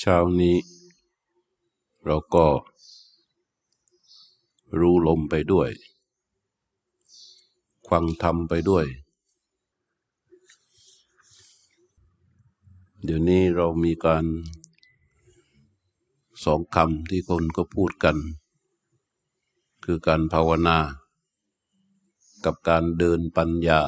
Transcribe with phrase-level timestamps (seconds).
[0.00, 0.56] เช้านี้
[2.04, 2.46] เราก็
[4.78, 5.70] รู้ลมไปด้วย
[7.86, 8.86] ควังธรรมไปด้วย
[13.04, 14.24] เดี๋ยวนี้เรามีการ
[16.44, 18.16] สองคำที่คนก็พูดกัน
[19.84, 20.78] คือการภาวนา
[22.44, 23.80] กับการเดินปัญญา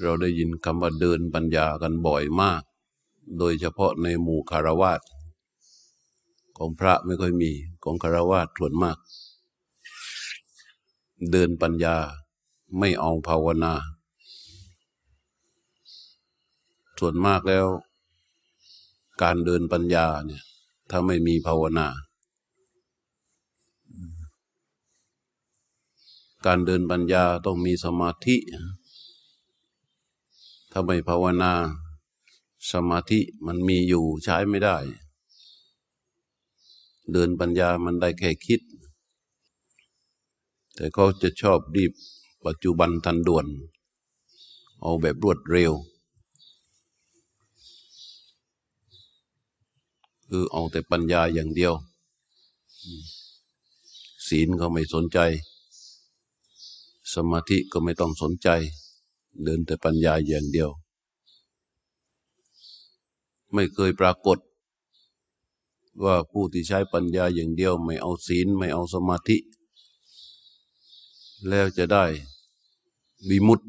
[0.00, 2.62] เราได้ยินคำว่าเดินปัญญากันบ่อยมาก
[3.38, 5.00] โดยเฉพาะในหมู่คารวาส
[6.56, 7.50] ของพระไม่ค่อยมี
[7.84, 8.96] ของคารวาสส่วนมาก
[11.30, 11.96] เดินปัญญา
[12.78, 13.74] ไม่เอาภาวนา
[16.98, 17.66] ส่วนมากแล้ว
[19.22, 20.42] การเดินปัญญาเนี่ย
[20.90, 21.86] ถ้าไม่มีภาวนา
[26.46, 28.36] การเดินปัญญาต้องมีสมาธิ
[30.72, 31.52] ถ้าไม่ภาวนา
[32.70, 34.76] สมาธิมันมีอยู่ใช้ไม่ได้
[37.12, 38.60] เดินปัญญามันได้แค่คิด
[40.74, 41.92] แต่เขาจะชอบรีบ
[42.46, 43.46] ปัจจุบันทันด่วน
[44.80, 45.72] เอาแบบรวดเร็ว
[50.28, 51.72] คือเอาแต่ปัญญาอย่างเดียว
[54.26, 55.18] ศีลก็ไม่สนใจ
[57.14, 58.48] สมาธิก็ไม่ต้องสนใจ
[59.44, 60.70] เดินแต่ปัญญาอย่างเดียว
[63.54, 64.38] ไม่เคยปรากฏ
[66.04, 69.38] ว่าผู้ที่ใช้ปัญญาอย่างเดียวไม่เอาศีลไม่เอาสมาธิ
[71.48, 72.04] แล้วจะได้
[73.28, 73.66] วิมุตติ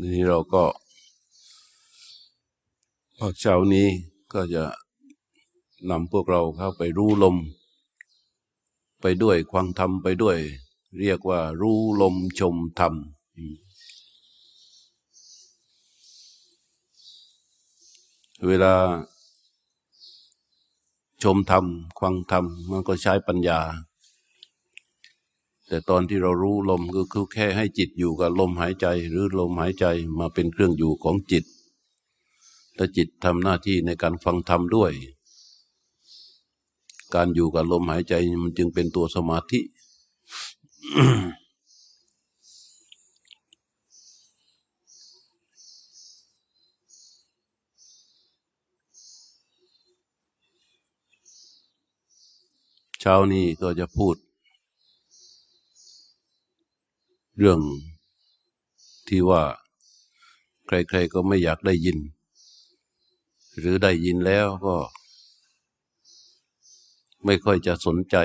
[0.00, 0.64] นี่เราก็
[3.16, 3.88] พอเช้านี้
[4.32, 4.64] ก็จะ
[5.90, 7.36] นำพวกเราเข้าไปรู้ลม
[9.00, 10.38] ไปด้วยควังธรรมไปด้วย
[10.98, 12.94] เรียกว่ารู้ลมชมธรรม
[18.44, 18.74] เวลา
[21.22, 21.64] ชมธรรม
[21.98, 23.60] ควังธรรม มันก็ใช้ปัญญา
[25.66, 29.86] แต่ตอนที่เรารู้ลมก็คือแค่ให้จิตอยู่กับลมหายใจ หรือลมหายใจ
[30.18, 31.44] มาเป็นเครื่องอยู่ของจิต
[32.76, 34.92] และจิตทำหน้าที่ในการฟังธรรมด้วย
[37.14, 39.60] การอยู่กับลมหายใจมันจึงเป็นตัวสมาธิ
[53.08, 54.16] ช้านี้ก็จะพูด
[57.38, 57.60] เรื่อง
[59.08, 59.42] ที่ว่า
[60.66, 61.98] ใคร ๆก็ไม่อยากได้ยิน
[63.58, 64.76] หรือได้ยินแล้วก็
[67.24, 68.16] ไม่ค่อยจะสนใจ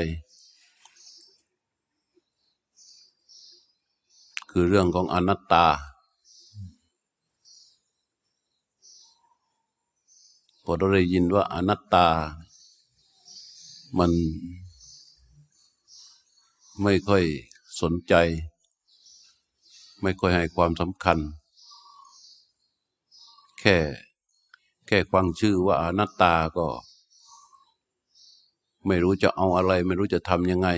[4.51, 5.65] คือเรื่องของอนัตตา
[10.63, 12.07] พอเราได้ยินว่าอนัตตา
[13.99, 14.13] มัน
[16.83, 17.23] ไม่ค่อย
[17.81, 18.13] สนใจ
[20.01, 21.17] ไม่ค่อยให้ความสำคัญ
[23.59, 23.77] แค่
[24.87, 26.67] แค่ฟังชื่อว่าอนัตตาก็
[28.87, 30.69] ไม่รู้จะเอาอะไร ไม่รู้จะทำยังไง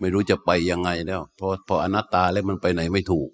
[0.00, 3.30] ไม่รู้จะไปยังไงแล้วเพราะพออนัตตาแล้วมันไปไหนไม่ถูก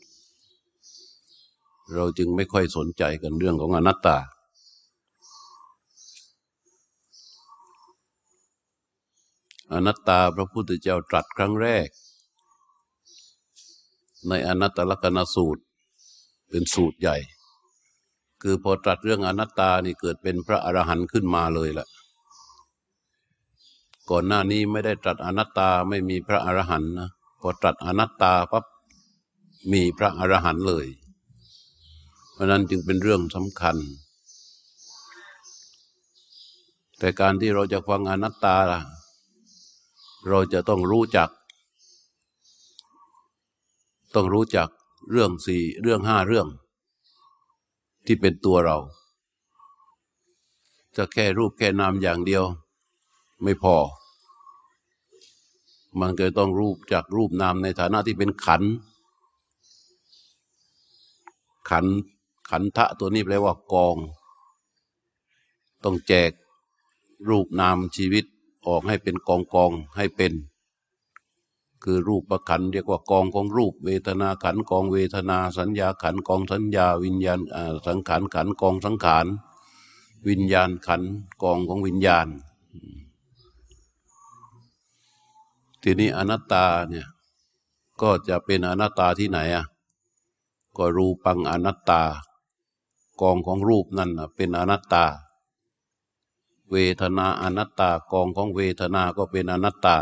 [1.95, 4.17] เราจึงไม่ค่อยสนใจกันเรื่องของอนัตตา
[9.73, 11.89] อนัตตาพระพุทธเจ้าตรัสครั้งแรก
[14.29, 15.63] ในอนัตตลกนสูตร
[16.49, 17.17] เป็นสูตรใหญ่
[18.43, 21.87] คือพอตรัสเรื่องอนัตตานี่เกิดเป็นพระอรหันต์ขึ้นมาเลยละ
[24.11, 27.11] ก่อนหน้านี้ไม่ได้ตรัสอนัตตาไม่มีพระอรหันต์นะ
[27.41, 28.65] พอตรัสอนัตตาปั๊บ
[29.73, 30.87] มีพระอรหันต์เลย
[32.33, 33.77] เพราะนั้นจึงเป็นเรื่องสำคัญ
[36.99, 38.81] แต่การที่เราจะฟังอนัตตาล่ะ
[40.29, 41.31] เราจะต้องรู้จัก
[44.15, 44.69] ต้องรู้จัก
[45.11, 46.49] เรื่องสี่เรื่องห้าเรื่อง
[48.07, 48.77] ที่เป็นตัวเรา
[50.97, 52.45] จะแค่รูปแค่นามอย่างเดียว
[53.43, 53.77] ไม่พอ
[56.01, 58.63] มันก็ต้องรูปจากรูปนามในฐานะที่เป็นขัน
[61.71, 61.87] ขัน
[62.51, 63.97] ขันทะตัวนี้แปลว่ากอง
[65.85, 66.31] ต้องแจก
[67.29, 68.25] รูปนามชีวิต
[68.67, 70.33] ออกให้เป็นกองกองให้เป็น
[71.85, 77.41] คือรูปประขันเรียกว่ากองของรูป เวทนาขันกองเวทนา สัญญาขันกองสัญญา วิญญาณ
[77.87, 79.27] สังขารขันกองสังขาร
[80.29, 81.03] วิญญาณขัน
[81.43, 82.27] กองของวิญญาณ
[85.83, 87.07] ทีนี้อนัตตาเนี่ย
[88.03, 89.65] ก็จะเป็นอนัตตาที่ไหนอะ
[90.77, 92.03] ก็รูปังอนัตตา
[93.21, 95.05] กองของรูปนั่นเป็นอนัตตา
[96.71, 99.99] เวทนาอนัตตากองของเวทนาก็เป็นอนัตตา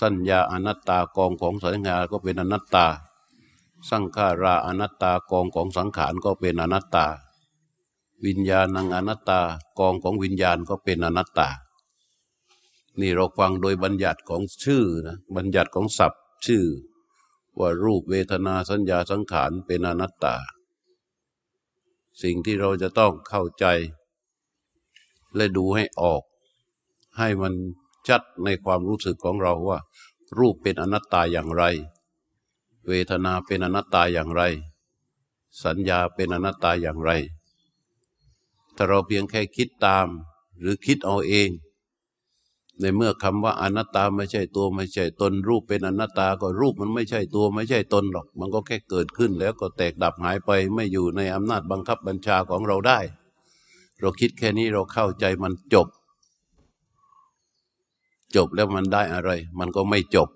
[0.00, 2.86] สัญญาอนัตตากองของสัญญาก็เป็นอนัตตา
[3.90, 7.06] สังขาราอนัตตากองของสังขารก็เป็นอนัตตา
[8.24, 9.40] วิญญาณังอนัตตา
[9.78, 11.48] กองของวิญญาณก็เป็นอนัตตา
[13.00, 16.64] นี่เราฟังโดยบัญญัติของชื่อนะบัญญัติของศัพท์ชื่อ
[17.58, 20.36] ว่ารูปเวทนาสัญญาสังขารเป็นอนัตตา
[22.22, 23.66] สิ่งที่เราจะต้องเข้าใจ
[25.36, 26.22] และดูให้ออก
[27.18, 27.54] ให้มัน
[28.08, 29.78] ชัดในความรู้สึกของเราว่า
[30.38, 31.64] รูปเป็นอนัตตาอย่างไร
[32.88, 34.42] เวทนาเป็นอนัตตาอย่างไร
[35.64, 37.10] สัญญาเป็นอนัตตาอย่างไร
[38.76, 40.06] ถ้าเราเพียงแค่คิดตาม
[40.58, 41.50] หรือคิดเอาเอง
[42.80, 52.98] ในเมื่อคำว่าอนัตตาไม่ใช่ตัวไม่ใช่ตน รูปเป็นอนัตตาก็รูปมันไม่ใช่ตัวไม่ใช่ตนหรอก มันก็แค่เกิดขึ้นแล้วก็แตกดับหายไปไม่อยู่ในอำนาจบังคับบัญชาของเราได้
[54.00, 55.88] เราคิดแค่นี้เราเข้าใจมันจบ
[58.36, 60.28] จบแล้วมันได้อะไร มันก็ไม่จบ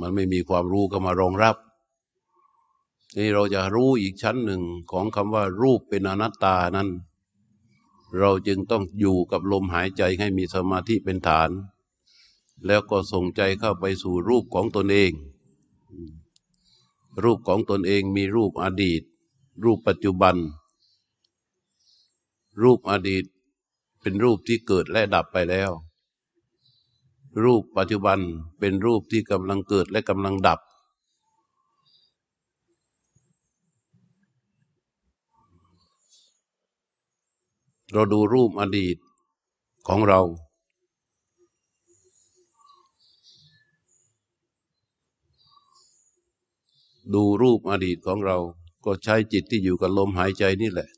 [0.00, 1.56] มันไม่มีความรู้ก็มารองรับ
[3.16, 6.88] นี่เราจะรู้อีกชั้นหนึ่งของคำว่ารูปเป็นอนัตตานั้น
[8.18, 11.50] เราจึงต้องอยู่กับลมหายใจให้มีสมาธิเป็นฐาน
[12.66, 15.12] แล้วก็ส่งใจเข้าไปสู่รูปของตนเอง
[17.24, 19.02] รูปของตนเองมีรูปอดีต
[19.64, 20.36] รูปปัจจุบัน
[22.62, 23.24] รูปอดีต
[24.00, 25.70] เป็นรูปที่เกิดและดับไปแล้ว
[27.44, 28.18] รูปปัจจุบัน
[28.58, 30.60] เป็นรูปที่กำลังเกิดและกำลังดับ
[37.92, 38.96] เราดูรูปอดีต
[39.88, 40.20] ของเรา
[47.14, 48.36] ดูรูปอดีตของเรา
[48.84, 50.88] ก็ใช้จิตที่อยู่กับลมหายใจนี่แหละ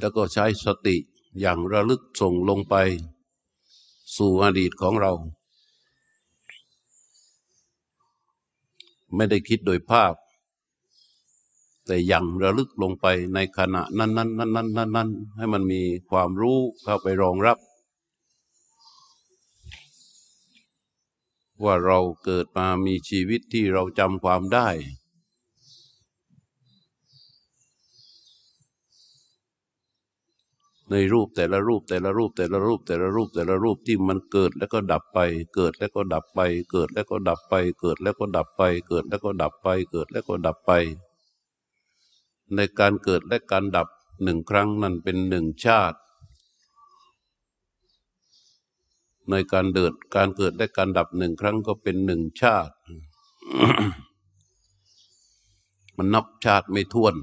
[0.00, 0.96] แล้วก็ใช้สติ
[1.40, 2.74] อย่างระลึกส่งลงไป
[4.16, 5.12] สู่อดีตของเรา
[9.14, 10.14] ไม่ได้คิดโดยภาพ
[11.86, 17.58] แต่อย่างระลึกลงไปในขณะนั้นนั้นนั้นนั้นนั้นนั้นให้มันมีความรู้เข้าไปรองรับ
[21.64, 24.68] ว่าเราเกิดมามีชีวิตที่เราจำความได้
[30.90, 35.18] ในรูปแต่ละรูปแต่ละรูปแต่ละรูปแต่ละรูปแต่ละรูปที่มันเกิดแล้วก็ดับไป
[35.54, 36.40] เกิดแล้วก็ดับไป
[36.70, 40.72] เกิดแล้วก็ดับไป เกิดแล้วก็ดับไป เกิดแล้วก็ดับไป เกิดแล้วก็ดับไป
[42.54, 43.88] ในการเกิดและการดับ
[44.22, 45.98] หนึ่งครั้งนั่นเป็นหนึ่งชาติ
[49.30, 52.74] ในการเดิดการเกิดและการดับหนึ่งครั้งก็เป็นหนึ่งชาติ
[55.96, 57.14] มันนับชาติไม่ท้วน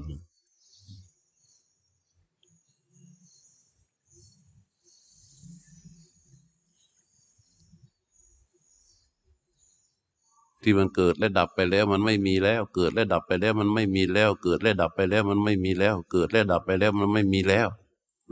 [10.68, 17.68] ที่มันเกิดและดับไปแล้ว มันไม่มีแล้ว เกิดและดับไปแล้ว มันไม่มีแล้ว เกิดและดับไปแล้ว มันไม่มีแล้ว เกิดและดับไปแล้วมันไม่มีแล้ว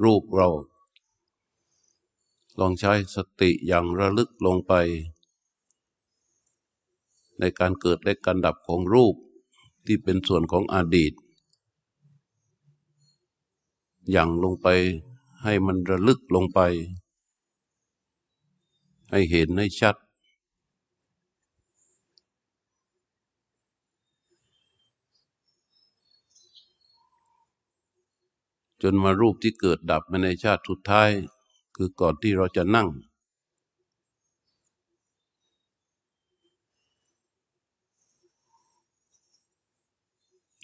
[0.05, 0.49] รูปเรา
[2.61, 4.73] ลองใช้สติอย่างระลึกลงไป
[7.38, 9.15] ในการเกิดและการดับของรูป
[9.87, 11.12] ที่เป็นส่วนของอดีต
[14.11, 14.69] อย่างลงไป
[15.43, 16.61] ให้มันระลึกลงไป
[19.11, 19.97] ให้เห็นให้ชัด
[28.83, 31.11] จนมารูปที่เกิดดับมาในชาติสุดท้าย
[31.76, 32.88] คือก่อนที่เราจะนั่ง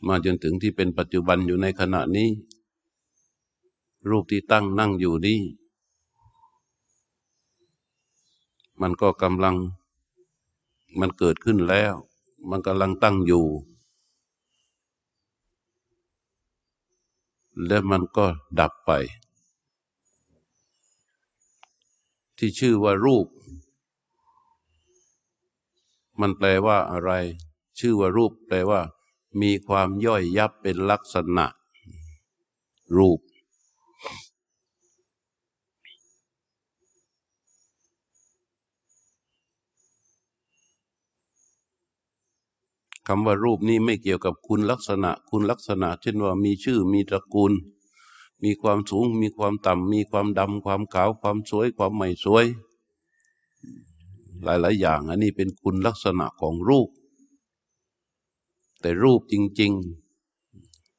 [0.07, 2.31] มาจนถึงที่เป็นปัจจุบันอยู่ในขณะนี้
[4.11, 5.41] รูปที่ตั้งนั่งอยู่นี้
[8.81, 9.57] มันก็กำลัง
[11.01, 11.95] มันเกิดขึ้นแล้ว
[12.51, 13.45] มันกำลังตั้งอยู่
[17.67, 18.27] และมันก็
[18.61, 18.91] ดับไป
[22.39, 23.27] ที่ชื่อว่ารูป
[26.21, 27.11] มันแปลว่าอะไร
[27.79, 28.81] ชื่อว่ารูปแปลว่า
[29.43, 31.47] มีความย่อยยับเป็นลักษณะ
[32.97, 33.19] รูป
[43.15, 47.53] คำว่ารูปนี้ไม่เกี่ยวกับคุณลักษณะ คุณลักษณะ เช่นว่ามีชื่อมีตระกูล
[48.43, 52.45] มีความสูง มีความต่ำมีความดำความขาว ความสวย ความไม่สวย
[54.43, 56.89] หลายๆ อย่าง อันนี้เป็นคุณลักษณะของรูป
[58.81, 59.73] แต่รูปจริง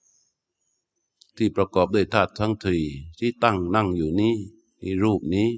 [0.10, 2.78] ๆ ที่ประกอบด้วยธาตุทั้งที
[3.20, 4.36] ที่ตั้งนั่งอยู่นี้
[4.82, 5.50] นี่รูปนี้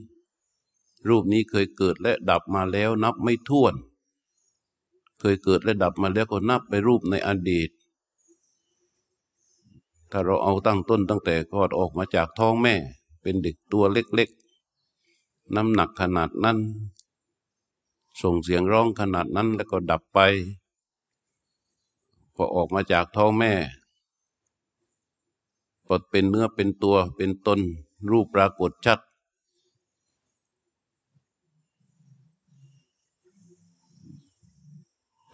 [1.08, 3.76] รูปนี้เคยเกิดและดับมาแล้วนับไม่ถ้วน
[5.34, 7.70] ยเกิดและดับมาแล้วก็นับไปรูปในอดีต
[10.12, 12.76] ถ้าเราเอาตั้งต้นตั้งแต่กอดออกมาจากท้องแม่
[13.22, 16.58] เป็นเด็กตัวเล็กๆ น้ำหนักขนาดนั้น
[18.22, 20.20] ส่งเสียงร้องขนาดนั้นแล้วก็ดับไป
[22.36, 23.54] พอออกมาจากท้องแม่
[25.88, 27.60] ปดเป็นเนื้อเป็นตัวเป็นตน
[28.12, 29.00] รูปปรากฏชัด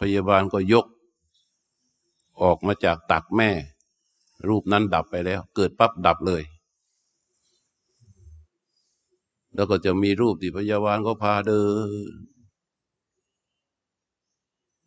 [0.02, 0.86] พยาบาลก็ยก
[2.42, 3.50] ออกมาจากตักแม่
[4.48, 6.44] รูปนั้นดับไปแล้ว เกิดปั๊บดับเลย
[9.54, 11.90] แล้วก็จะมีรูปที่พยาบาลก็พาเดิน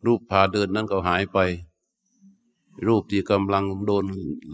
[0.05, 1.37] รูปพาเดินนั้นก็หายไป
[2.87, 4.05] รูปที่กำลังโดน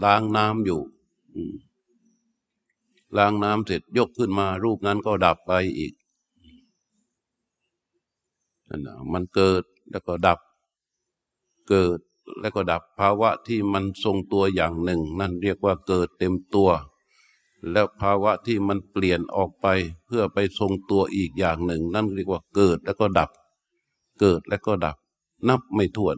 [0.04, 0.80] ล้างน้ำอยู่
[3.16, 5.92] ล้างน้ำเสร็จยกขึ้นมา รูปนั้นก็ดับไปอีก
[8.68, 10.38] นั่นมันเกิดแล้วก็ดับ
[11.68, 11.98] เกิด
[12.40, 16.70] แล้วก็ดับภาวะที่มันทรงตัวอย่างหนึ่ง นั่นเรียกว่าเกิดเต็มตัว
[17.72, 19.66] แล้วภาวะที่มันเปลี่ยนออกไป
[20.06, 23.30] เพื่อไปทรงตัวอีกอย่างหนึ่ง นั่นเรียกว่าเกิดแล้วก็ดับ
[24.20, 24.96] เกิดแล้วก็ดับ
[25.48, 26.16] นับไม่ถ้วน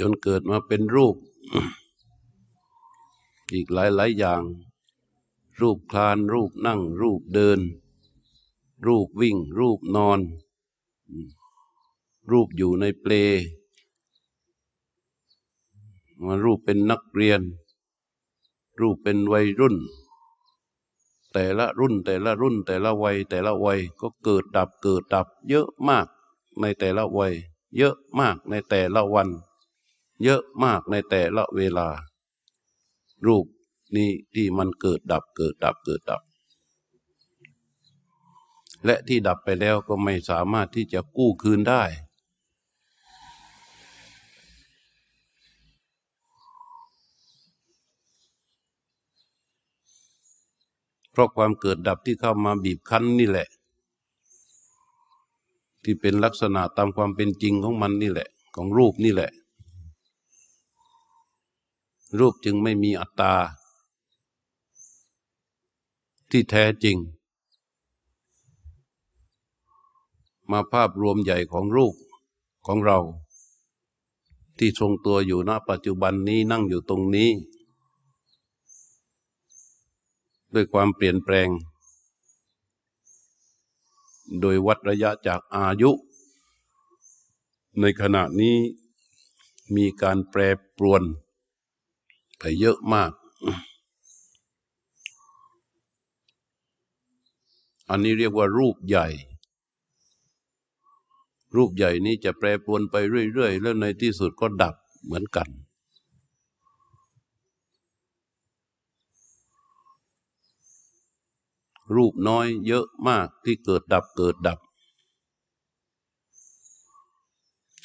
[0.00, 1.16] จนเกิดมาเป็นรูป
[3.52, 4.42] อีกหลายหลายอย่าง
[5.60, 7.60] รูปคลาน รูปนั่ง รูปเดิน
[8.86, 10.20] รูปวิ่ง รูปนอน
[12.30, 13.12] รูปอยู่ในเปล
[16.24, 17.40] มารูปเป็นนักเรียน
[18.80, 19.76] รูปเป็นวัยรุ่น
[21.32, 26.06] แต่ละรุ่นแต่ละรุ่นแต่ละวัย แต่ละวัยก็เกิดดับเกิดดับ เยอะมาก
[26.60, 27.34] ในแต่ละวัย
[27.76, 29.28] เยอะมากในแต่ละวัน
[30.22, 31.88] เยอะมากในแต่ละเวลา
[33.26, 33.44] รูป
[33.96, 36.22] นี้ที่มันเกิดดับเกิดดับเกิดดับ
[38.84, 41.82] และที่ดับไปแล้วก็ไม่สามารถที่จะกู้คืนได้
[51.10, 53.48] เพราะความเกิดดับที่เข้ามาบีบคั้นนี่แหละ
[55.84, 59.30] ที่เป็นลักษณะตามความเป็นจริงของมันนี่แหละ ของรูปนี่แหละ
[62.18, 63.34] รูปจึงไม่มีอัตตา
[66.30, 66.96] ที่แท้จริง
[70.50, 71.94] มาภาพรวมใหญ่ของรูป
[72.66, 72.98] ของเรา
[74.58, 77.30] ที่ทรงตัวอยู่ณปัจจุบันนี้นั่งอยู่ตรงนี้
[80.54, 81.48] ด้วยความเปลี่ยนแปลง
[84.40, 85.90] โดยวัดระยะจากอายุ
[87.80, 88.56] ในขณะนี้
[89.76, 90.40] มีการแปร
[90.76, 91.02] ปรวน
[92.42, 93.12] ไปเยอะมาก
[97.90, 99.08] อันนี้เรียกว่ารูปใหญ่
[101.56, 102.96] รูปใหญ่นี้จะแปรปรวนไป
[103.32, 105.48] เรื่อยๆ แล้วในที่สุดก็ดับเหมือนกัน
[111.94, 114.58] รูปน้อยเยอะมากที่เกิดดับเกิดดับ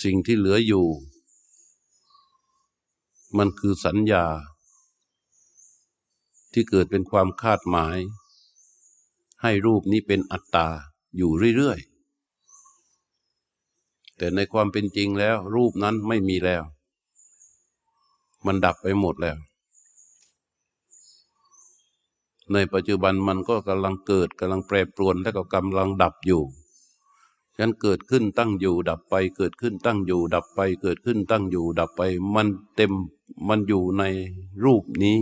[0.04, 0.86] สิ่งที่เหลืออยู่
[3.38, 4.26] มันคือสัญญา
[6.54, 7.98] ที่เกิดเป็นความคาดหมาย
[9.42, 10.68] ให้รูปนี้เป็นอัตตา
[11.18, 16.64] อยู่เรื่อยๆ แต่ในความเป็นจริงแล้ว รูปนั้นไม่มีแล้ว
[18.46, 19.38] มันดับไปหมดแล้ว
[22.54, 26.44] ในปัจจุบันมันก็กำลังเกิดกำลังแปรปรวนและก็กำลังดับอยู่
[27.58, 32.02] ฉันเกิดขึ้นตั้งอยู่ดับไป เกิดขึ้นตั้งอยู่ดับไป เกิดขึ้นตั้งอยู่ดับไป
[32.36, 32.94] มันเต็ม
[33.48, 34.04] มันอยู่ใน
[34.64, 35.18] รูปนี้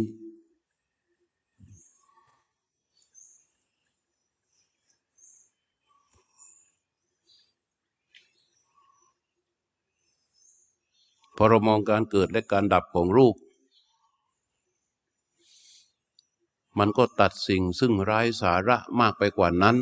[11.35, 13.35] พอเรามองการเกิดและการดับของรูป
[16.79, 19.77] มันก็ตัดสิ่งซึ่งไร้สาระมากไปกว่านั้น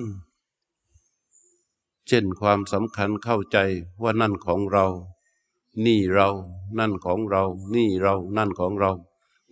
[2.07, 3.57] เช่นความสำคัญเข้าใจ
[4.01, 4.85] ว่านั่นของเรา
[5.85, 6.27] นี่เรา
[6.79, 7.43] นั่นของเรา
[7.75, 8.91] นี่เรานั่นของเรา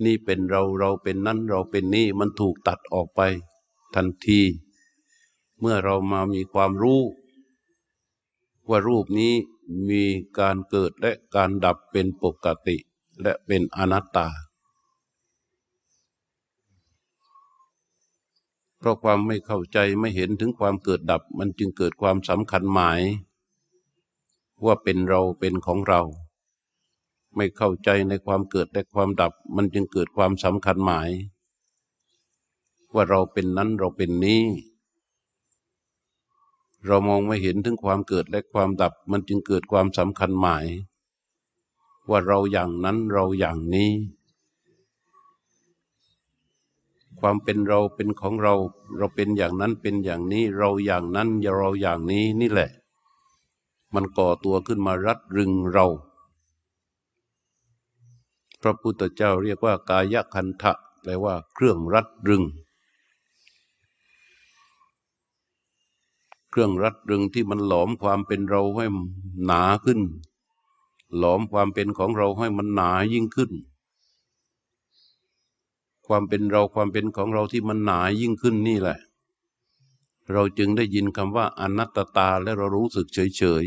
[0.04, 3.22] นี่เป็นเราเราเป็นนั่นเราเป็นนี่มันถูกตัดออกไป
[3.96, 4.42] ทันที
[5.60, 7.02] เมื่อเรามามีความรู้
[8.70, 9.34] ว่ารูปนี้
[9.90, 10.04] มี
[10.40, 12.78] การเกิดและการดับเป็นปกติ
[13.22, 14.28] และเป็นอนัตตา
[18.78, 23.02] เพราะความไม่เข้าใจไม่เห็นถึงความเกิดดับมันจึงเกิดความสำคัญหมาย
[24.66, 26.02] ว่าเป็นเราเป็นของเรา
[27.36, 31.10] ไม่เข้าใจในความเกิดและความดับ มันจึงเกิดความสำคัญหมาย
[32.94, 34.44] ว่าเราเป็นนั้นเราเป็นนี้
[36.86, 40.66] เรามองไม่เห็นถึงความเกิดและความดับ มันจึงเกิดความสำคัญหมาย
[42.10, 43.92] ว่าเราอย่างนั้นเราอย่างนี้
[47.20, 48.54] ความเป็นเราเป็นของเรา
[48.98, 52.70] เราเป็นอย่างนั้นเป็นอย่างนี้ เราอย่างนั้นเราอย่างนี้นี่แหละ
[53.94, 55.86] มันก่อตัวขึ้นมารัดรึงเรา
[58.62, 62.44] พระพุทธเจ้าเรียกว่ากายคันทะแปลว่าเครื่องรัดรึง
[66.50, 68.86] เครื่องรัดรึงที่มันหลอมความเป็นเราให้
[69.46, 70.00] หนาขึ้น
[71.18, 73.52] หลอมความเป็นของเราให้มันหนายิ่งขึ้น
[76.08, 78.98] ความเป็นเราความเป็นของเราที่มันหนายิ่งขึ้นนี่แหละ
[80.34, 83.66] เราจึงได้ยินคำว่าอนัตตาและเรารู้สึกเฉยเฉย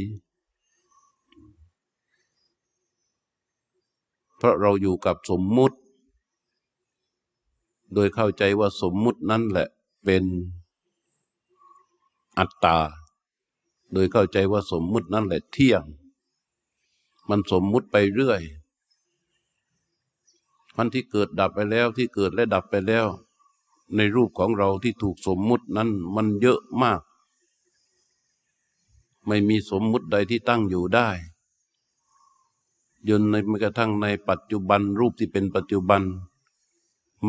[4.37, 5.79] เพราะเราอยู่กับสมมุติ
[7.95, 9.69] โดยเข้าใจว่าสมมุตินั้นแหละ
[10.05, 10.25] เป็น
[12.39, 12.79] อัตตา
[13.93, 15.83] โดยเข้าใจว่าสมมุตินั่นแหละเที่ยง
[17.29, 18.43] มันสมมุติไปเรื่อย
[20.77, 23.07] มันที่เกิดดับไปแล้วที่เกิดและดับไปแล้ว
[23.97, 27.01] ในรูปของเราที่ถูกสมมุตินั้นมันเยอะมาก
[29.27, 31.09] ไม่มีสมมุติใดที่ตั้งอยู่ได้
[33.09, 36.03] ยนในแม้กระทั่งในปัจจุบันรูปที่เป็นปัจจุบัน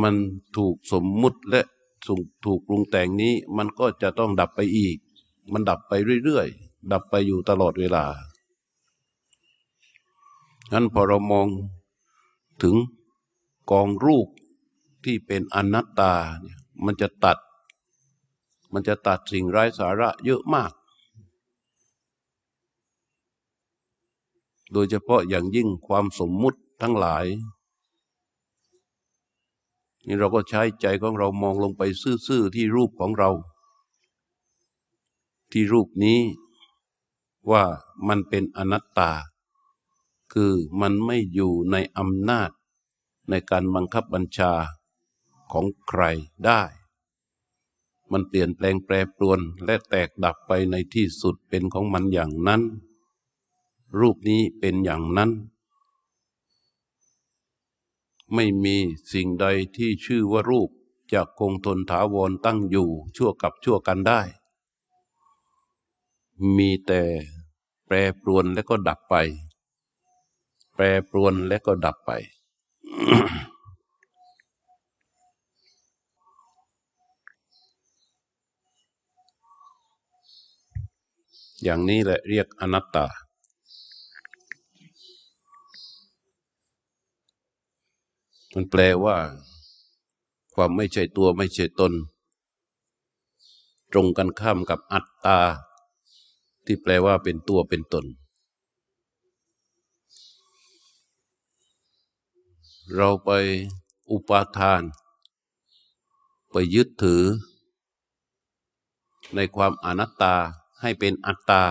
[0.02, 0.16] มัน
[0.58, 1.62] ถูกสมมุติและ
[2.08, 4.98] ถูกปรุงแต่งนี้ มันก็จะต้องดับไปอีก
[5.52, 5.94] มันดับไป
[6.24, 8.06] เรื่อยๆ ดับไปอยู่ตลอดเวลา
[10.72, 11.48] งั้นพอเรามอง
[12.62, 12.76] ถึง
[13.72, 14.28] กองรูป
[15.06, 17.38] ที่เป็นอนัตตาเนี่ยมันจะตัด
[18.74, 20.74] มันจะตัดสิ่งไร้สาระเยอะมาก
[24.72, 27.26] โดยเฉพาะอย่างยิ่งความสมมุติทั้งหลาย
[30.08, 31.82] นี่เราก็ใช้ใจของเรามองลงไป
[32.28, 33.30] ซื่อๆที่รูปของเรา
[35.52, 36.20] ที่รูปนี้
[37.52, 37.64] ว่า
[38.08, 39.12] มันเป็นอนัตตา
[40.34, 42.50] คือมันไม่อยู่ในอำนาจ
[43.30, 44.54] ในการบังคับบัญชา
[45.54, 46.04] ของใคร
[46.46, 46.62] ได้
[48.12, 52.62] มันเปลี่ยนแปลงแปรปรวนและแตกดับไปในที่สุดเป็นของมันอย่างนั้น
[54.00, 55.32] รูปนี้เป็นอย่างนั้น
[58.34, 58.76] ไม่มี
[59.12, 59.46] สิ่งใด
[59.78, 60.70] ที่ชื่อว่ารูป
[61.14, 64.22] จะคงทนถาวรตั้งอยู่ชั่วกับชั่วกันได้
[66.58, 67.02] มีแต่
[67.86, 69.16] แปรปรวนและก็ดับไป
[70.74, 72.12] แปรปรวนและก็ดับไป
[81.64, 83.06] อย่างนี้แหละเรียกอนัตตา
[88.54, 89.18] มันแปลว่า
[90.54, 91.94] ความไม่ใช่ตัวไม่ใช่ตน
[93.92, 95.40] ตรงกันข้ามกับอัตตา
[96.66, 98.06] ที่แปลว่าเป็นตัวเป็นตน
[102.96, 103.30] เราไป
[104.12, 104.82] อุปาทาน
[106.52, 107.24] ไปยึดถือ
[109.36, 110.36] ในความอนัตตา
[110.84, 111.64] ให้เป็นอัตตา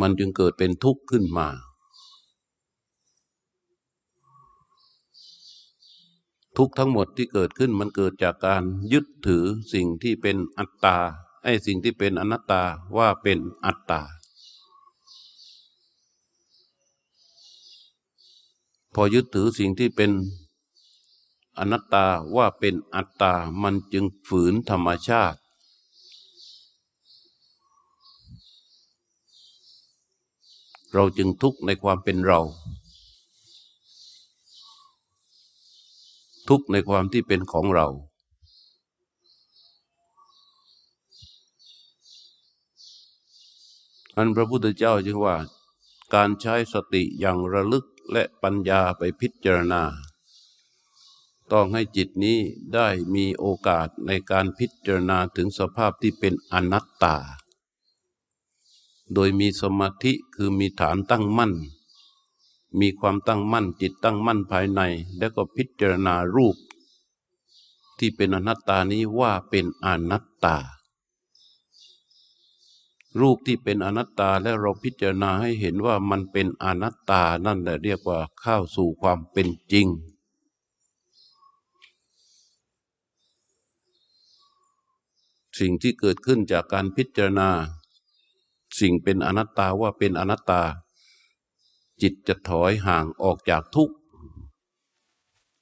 [0.00, 1.48] มันจึงเกิดเป็นทุกข์ขึ้นมา
[6.56, 10.96] ทุกทั้งหมดที่เกิดขึ้นมันเกิดจากการยึดถือสิ่งที่เป็นอัตตา
[11.44, 12.62] ไอ้สิ่งที่เป็นอนัตตา
[12.96, 14.00] ว่าเป็นอัตตา
[18.94, 20.10] พอยึดถือสิ่งที่เป็น
[21.58, 25.38] อนัตตาว่าเป็นอัตตา มันจึงฝืนธรรมชาติ
[30.94, 32.40] เราจึงทุกข์ในความเป็นเรา
[36.48, 37.86] ทุกข์ในความที่เป็นของเรา
[44.16, 45.36] อันพระพุทธเจ้าจึงว่า
[46.14, 49.82] การใช้สติอย่างระลึกและปัญญาไปพิจารณา
[51.52, 52.38] ต้องให้จิตนี้
[52.74, 57.16] ได้มีโอกาสในการพิจารณาถึงสภาพที่เป็นอนัตตา
[59.14, 61.52] โดยมีสมาธิคือมีฐานตั้งมั่น
[62.80, 64.80] มีความตั้งมั่นจิตตั้งมั่นภายใน
[65.18, 66.56] แล้วก็พิจารณารูป
[67.98, 70.56] ที่เป็นอนัตตานี้ว่าเป็นอนัตตา
[73.20, 79.86] รูปที่เป็นอนัตตาและเราพิจารณาให้เห็นว่ามันเป็นอนัตตานั่นแหละเรียกว่าเข้าสู่ความเป็นจริง
[85.58, 87.50] สิ่งที่เกิดขึ้นจากการพิจารณา
[88.80, 90.62] สิ่งเป็นอนัตตาว่าเป็นอนัตตา
[92.02, 93.96] จิตจะถอยห่างออกจากทุกข์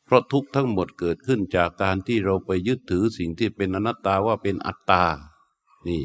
[0.04, 5.04] เพราะทุกข์ทั้งหมดเกิดขึ้นจากการที่เราไปยึดถือสิ่งที่เป็นอนัตตาว่าเป็นอัตตา
[5.88, 6.04] นี่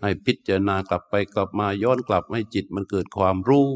[0.00, 3.68] ให้พิจารณากลับไปกลับมาย้อนกลับให้จิตมันเกิดความรู้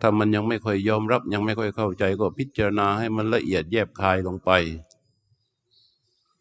[0.00, 4.50] ถ้ามันยังไม่ค่อยยอมรับ ยังไม่ค่อยเข้าใจก็พิจารณาให้มันละเอียดแยบคายลงไป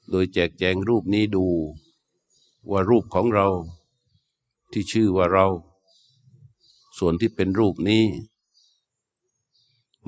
[0.10, 1.46] โดยแจกแจงรูปนี้ดู
[2.70, 3.48] ว่ารูปของเรา
[4.72, 5.48] ที่ชื่อว่าเรา
[6.98, 8.04] ส่วนที่เป็นรูปนี้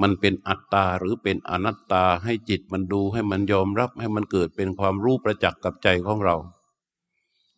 [0.01, 6.35] มันเป็นอัตตาหรือเป็นอนัตตาให้จิตมันดูให้มันยอมรับให้มันเกิดเป็นความรู้ประจักษ์กับใจของเรา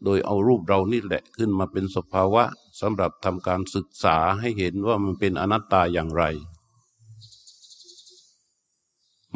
[0.04, 2.44] โดยเอารูปเรานี่แหละขึ้นมาเป็นสภาวะ
[2.82, 6.24] สำหรับทำการศึกษาให้เห็นว่ามันเป็นอนัตตาอย่างไร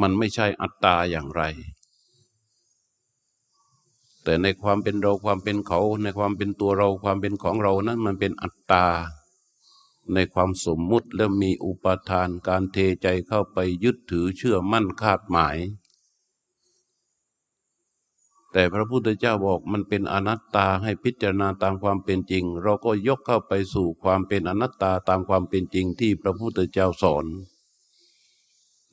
[0.02, 1.44] มันไม่ใช่อัตตาอย่างไร
[4.24, 8.86] แต่ในความเป็นเราความเป็นเขา ในความเป็นตัวเราความเป็นของเรานั้นมันเป็นอัตตา
[10.14, 15.58] ในความสมมุติและมีอุปทานการเทใจเข้าไปยึดถือเชื่อมั่นคาดหมาย
[18.58, 27.26] แต่พระพุทธเจ้าบอกมันเป็นอนัตตาให้พิจารณาตามความเป็นจริง เราก็ยกเข้าไปสู่ความเป็นอนัตตาตามความเป็นจริงที่พระพุทธเจ้าสอน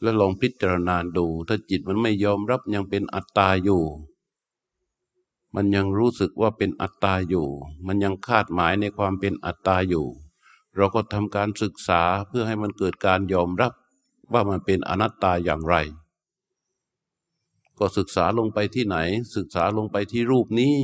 [0.00, 3.82] แล้วลองพิจารณาดู ถ้าจิตมันไม่ยอมรับยังเป็นอัตตาอยู่
[5.54, 7.46] มันยังรู้สึกว่าเป็นอัตตาอยู่
[7.86, 10.06] มันยังคาดหมายในความเป็นอัตตาอยู่
[10.76, 13.72] เราก็ทำการศึกษาเพื่อให้มันเกิดการยอมรับ
[14.32, 15.76] ว่ามันเป็นอนัตตาอย่างไร
[17.78, 18.96] ก็ศึกษาลงไปที่ไหน
[19.36, 20.76] ศึกษาลงไปที่รูปนี้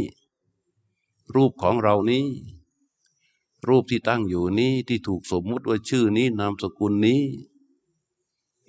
[1.35, 2.27] รูปของเรานี้
[3.69, 7.23] รูปที่ตั้งอยู่นี้ที่ถูกสมมุติว่าชื่อนี้นามสกุลนี้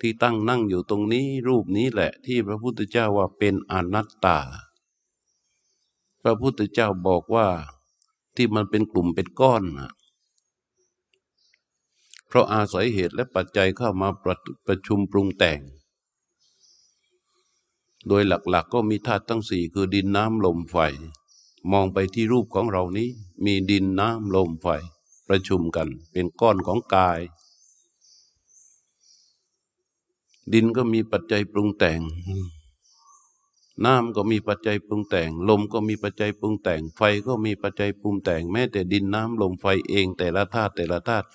[0.00, 4.38] ที่ตั้งนั่งอยู่ตรงนี้ รูปนี้แหละที่พระพุทธเจ้าว่าเป็นอนัตตา
[6.22, 7.46] พระพุทธเจ้าบอกว่า
[8.36, 9.92] ที่มันเป็นกลุ่มเป็นก้อนนะ
[12.26, 15.60] เพราะอาศัยเหตุและปัจจัยเข้ามาประประชุมปรุงแต่ง
[18.08, 20.76] โดยหลักๆกก็มีธาตุทั้งสี่คือดินน้ำลมไฟ
[21.72, 23.08] มองไปที่รูปของเรานี้
[23.44, 24.66] มีดินน้ำลมไฟ
[25.28, 27.20] ประชุมกันเป็นก้อนของกาย
[30.52, 32.00] ดินก็มีปัจจัยปรุงแต่ง
[33.84, 41.26] น้ำก็มีปัจจัยปรุงแต่ง ลมก็มีปัจจัยปรุงแต่ง ไฟก็มีปัจจัยปรุงแต่ง แม้แต่ดินน้ำลมไฟเองแต่ละธาตุแต่ละธาตุ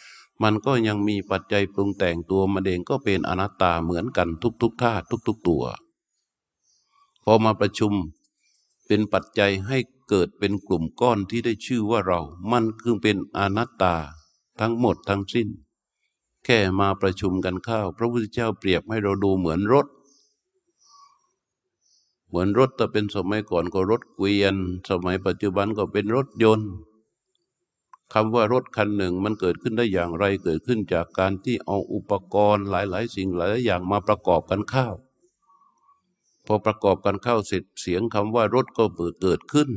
[0.43, 4.29] มันก็ยังมีปัจจัยปรุงแต่งตัวมันเองก็เป็นอนัตตาเหมือนกัน
[4.61, 5.63] ทุกๆธาตุทุก ๆ ตัว
[7.25, 7.93] พอมาประชุม
[8.87, 9.77] เป็นปัจจัยให้
[10.09, 12.19] เกิดเป็นกลุ่มก้อนที่ได้ชื่อว่าเรา
[12.51, 13.95] มันคือเป็นอนัตตา
[14.59, 15.47] ทั้งหมดทั้งสิ้น
[16.45, 19.87] แค่มาประชุมกันข้าว พระพุทธเจ้าเปรียบให้เราดูเหมือนรถ
[22.27, 24.55] เหมือนรถแต่เป็นสมัยก่อนก็รถเกวียน
[24.89, 26.71] สมัยปัจจุบันก็เป็นรถยนต์
[28.13, 34.95] คำว่ารถคันหนึ่งมันเกิดขึ้นได้อย่างไร เกิดขึ้นจากการที่เอาอุปกรณ์หลาย ๆ สิ่งหลายอย่างมาประกอบกันข้าว
[36.45, 38.85] พอประกอบกันเข้าเสร็จเสียงคำว่ารถก็
[39.21, 39.69] เกิดขึ้น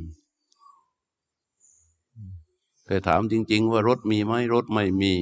[2.85, 5.13] แต่ถามจริง ๆ ว่ารถมีไหมรถไม่มี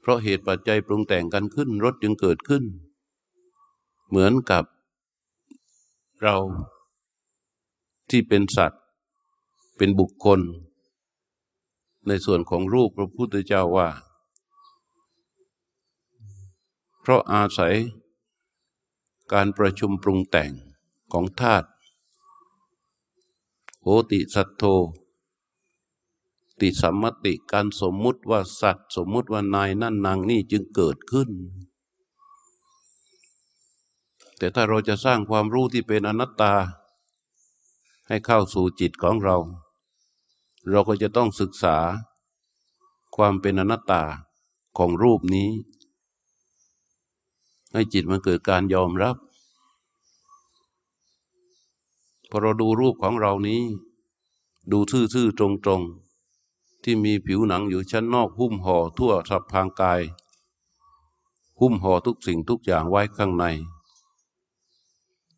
[0.00, 2.64] เพราะเหตุปัจจัยปรุงแต่งกันขึ้น รถจึงเกิดขึ้น
[4.08, 4.64] เหมือนกับ
[6.22, 6.36] เรา
[8.10, 8.82] ที่เป็นสัตว์
[9.76, 10.40] เป็นบุคคล
[12.06, 13.88] ในส่วนของรูปพระพุทธเจ้าว่า
[17.00, 17.74] เพราะอาศัย
[19.32, 20.50] การประชุมปรุงแต่ง
[21.12, 21.68] ของธาตุ
[23.82, 24.64] โหติสัตโธ
[26.60, 31.30] ติสัมมติการสมมุติว่าสัตว์ สมมุติว่านายนั่นนางนี่จึงเกิดขึ้น
[34.38, 36.54] แต่ถ้าเราจะสร้างความรู้ที่เป็นอนัตตา
[38.08, 39.36] ให้เข้าสู่จิตของเรา
[40.68, 41.76] เราก็จะต้องศึกษา
[43.16, 44.02] ความเป็นอนัตตา
[44.78, 45.48] ของรูปนี้
[47.72, 49.16] ให้จิตมันเกิดการยอมรับ
[52.28, 53.62] พอเราดูรูปของเรานี้
[54.72, 54.78] ดู
[55.14, 60.00] ซื่อๆตรงๆ ที่มีผิวหนังอยู่ชั้นนอกหุ้มห่อทั่วสับพางกาย
[61.60, 63.44] หุ้มห่อทุกสิ่งทุกอย่างไว้ข้างใน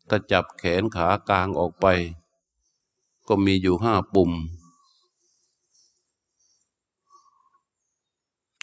[0.09, 1.85] ถ้าจับแขนขากลางออกไป
[3.27, 4.31] ก็มีอยู่ห้าปุ่ม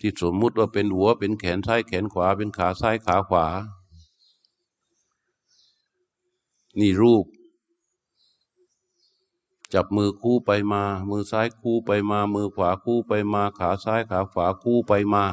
[0.00, 3.46] ที่สมมุติว่าเป็นหัวเป็นแขนซ้ายแขนขวา เป็นขาซ้ายขาขวา
[6.78, 7.24] นี่รูป
[9.74, 15.24] จับมือคู่ไปมา มือซ้ายคู่ไปมา มือขวาคู่ไปมา ขาซ้ายขาขวาคู่ไปมา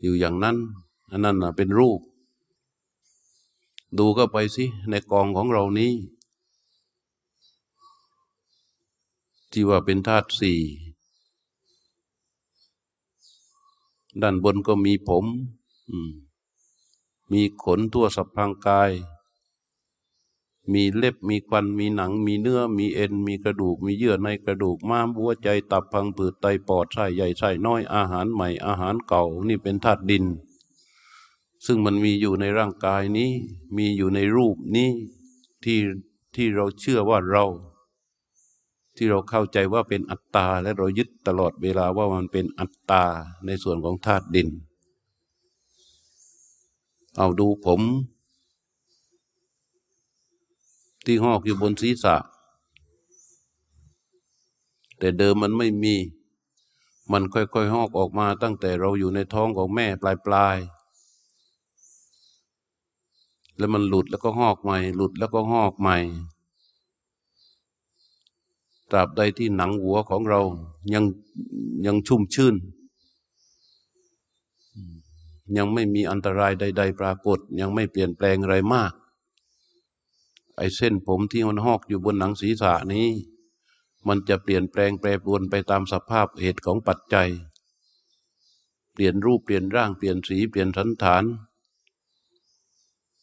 [0.00, 0.56] อยู่อย่างนั้น
[1.10, 2.00] อันนั้นนะเป็นรูป
[3.98, 5.92] ดูก็ไปสิในกองของเรานี้
[9.50, 10.60] ที่ว่าเป็นธาตุสี่
[14.22, 15.24] ด้านบนก็มีผม
[17.32, 18.90] มีขนทั่วสัพพังกาย
[20.72, 30.24] มีเล็บมีควันมีหนัง มีเนื้อ มีเอ็น มีกระดูก มีเยื่อในกระดูกม้ามหัวใจตับพังผืดไตปอดไส้ใหญ่ไส้น้อยอาหารใหม่อาหารเก่า นี่เป็นธาตุดิน
[31.66, 33.30] ซึ่งมันมีอยู่ในร่างกายนี้
[33.76, 34.90] มีอยู่ในรูปนี้
[35.64, 35.78] ที่
[36.34, 37.44] ที่เราเชื่อว่าเรา
[38.96, 43.04] ที่เราเข้าใจว่าเป็นอัตตา และเรายึดตลอดเวลาว่ามันเป็นอัตตา
[43.46, 44.48] ในส่วนของธาตุดิน
[47.16, 47.80] เอาดูผม
[51.04, 52.16] ที่หอกอยู่บนศีรษะ
[54.98, 55.94] แต่เดิมมันไม่มี
[57.12, 60.76] มันค่อยๆหอกออกมาตั้งแต่เราอยู่ในท้องของแม่ปลายๆ
[63.58, 65.98] แล้วมันหลุดแล้วก็หอกใหม่ หลุดแล้วก็หอกใหม่
[68.90, 70.40] ตราบใดที่หนังหัวของเรา
[70.94, 71.04] ยัง
[71.86, 72.54] ยังชุ่มชื่น
[75.56, 78.92] ยังไม่มีอันตรายใด ๆ ปรากฏ ยังไม่เปลี่ยนแปลงอะไรมาก
[80.56, 83.08] ไอ้เส้นผมที่มันหอกอยู่บนหนังศีรษะนี้
[84.08, 87.28] มันจะเปลี่ยนแปลงแปรปรวนไปตามสภาพเหตุของปัจจัย
[88.92, 91.24] เปลี่ยนรูปเปลี่ยนร่างเปลี่ยนสีเปลี่ยนสันฐาน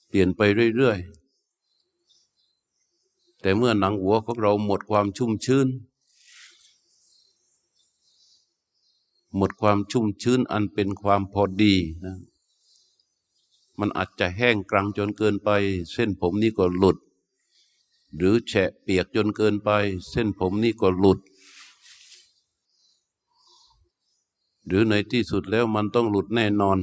[0.09, 0.41] เปลี่ยนไป
[0.75, 1.22] เรื่อยๆ
[3.43, 5.67] แต่เมื่อหนังหัวของเราหมดความชุ่มชื้น
[9.35, 11.73] หมดความชุ่มชื้นอันเป็นความพอดี
[12.05, 12.17] นะ
[13.79, 15.49] มันอาจจะแห้งกรังจนเกินไป
[15.91, 16.97] เส้นผมนี่ก็หลุด
[18.15, 19.69] หรือแฉะเปียกจนเกินไป
[20.09, 21.19] เส้นผมนี่ก็หลุด
[24.65, 26.79] หรือในที่สุดแล้วมันต้องหลุดแน่นอน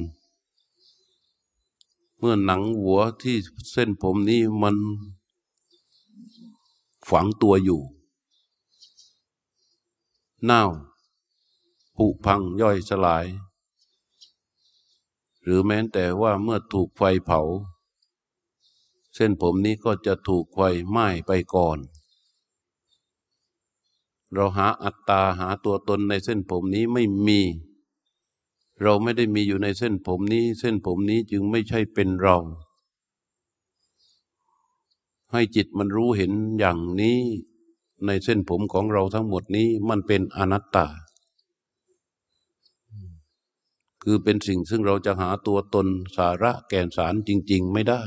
[2.17, 3.35] เมื่อหนังหัวที่
[3.71, 4.75] เส้นผมนี้มัน
[7.11, 7.81] ฝังตัวอยู่
[10.43, 10.63] เน่า
[11.95, 13.25] ผุพังย่อยสลาย
[15.43, 17.41] หรือแม้แต่ว่าเมื่อถูกไฟเผา
[19.15, 21.77] เส้นผมนี้ก็จะถูกไฟไหม้ไปก่อน
[24.33, 27.41] เราหาอัตตาหาตัวตนในเส้นผมนี้ไม่มี
[28.81, 32.37] เราไม่ได้มีอยู่ในเส้นผมนี้ เส้นผมนี้จึงไม่ใช่เป็นเรา
[35.31, 37.19] ให้จิตมันรู้เห็นอย่างนี้
[38.05, 40.87] ในเส้นผมของเราทั้งหมดนี้มันเป็นอนัตตา
[44.03, 48.01] คือเป็นสิ่งซึ่งเราจะหาตัวตนสาระแก่นสารจริง ๆ ไม่ได้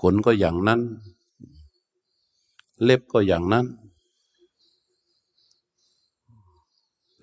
[0.00, 0.80] ขนก็อย่างนั้น
[2.82, 3.66] เล็บก็อย่างนั้น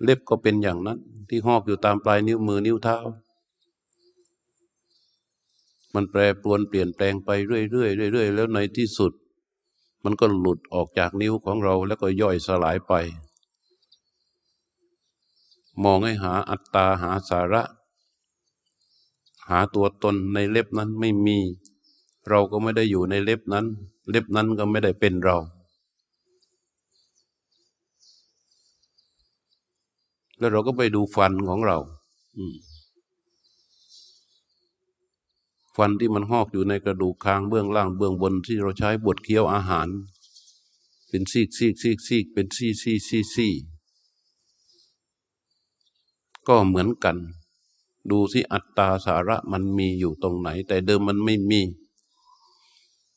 [0.02, 2.98] เล็บก็เป็นอย่างนั้น ที่หอกอยู่ตามปลายนิ้วมือนิ้วเท้า
[5.94, 9.12] มันแปรปรวนเปลี่ยนแปลงไปเรื่อยๆเรื่อยๆแล้วในที่สุด
[10.04, 12.92] มันก็หลุดออกจากนิ้วของเราแล้วก็ย่อยสลายไป
[15.84, 17.62] มองให้หาอัตตาหาสาระ
[19.48, 21.38] หาตัวตนในเล็บนั้นไม่มี
[22.28, 23.66] เราก็ไม่ได้อยู่ในเล็บนั้น
[24.10, 25.36] เล็บนั้นก็ไม่ได้เป็นเรา
[30.38, 31.78] แล้วเราก็ไปดูฟันของเรา
[35.76, 39.88] ฟันที่มันหอกอยู่ในกระดูกคางเบื้องล่างเบื้องบนที่เราใช้บดเคี้ยวอาหาร
[41.08, 43.48] เป็นซีกซีกซีกซีกเป็นซีซีซีซี
[46.48, 47.16] ก็เหมือนกัน
[48.10, 51.60] ดูสิอัตตาสาระมันมีอยู่ตรงไหน แต่เดิมมันไม่มี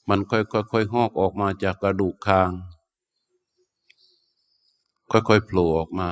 [0.10, 0.38] มันค่
[0.78, 2.52] อยๆหอกออกมาจากกระดูกคาง
[5.12, 6.10] ค่อยๆโผล่ออกมา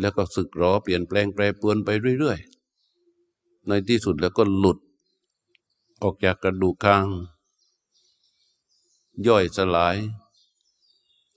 [0.00, 4.78] แล้วก็สึกหรอเปลี่ยนแปลงแปรปรวนไปเรื่อยๆในที่สุดแล้วก็หลุด
[6.02, 7.06] ออกจากกระดูกคาง
[9.26, 9.96] ย่อยสลาย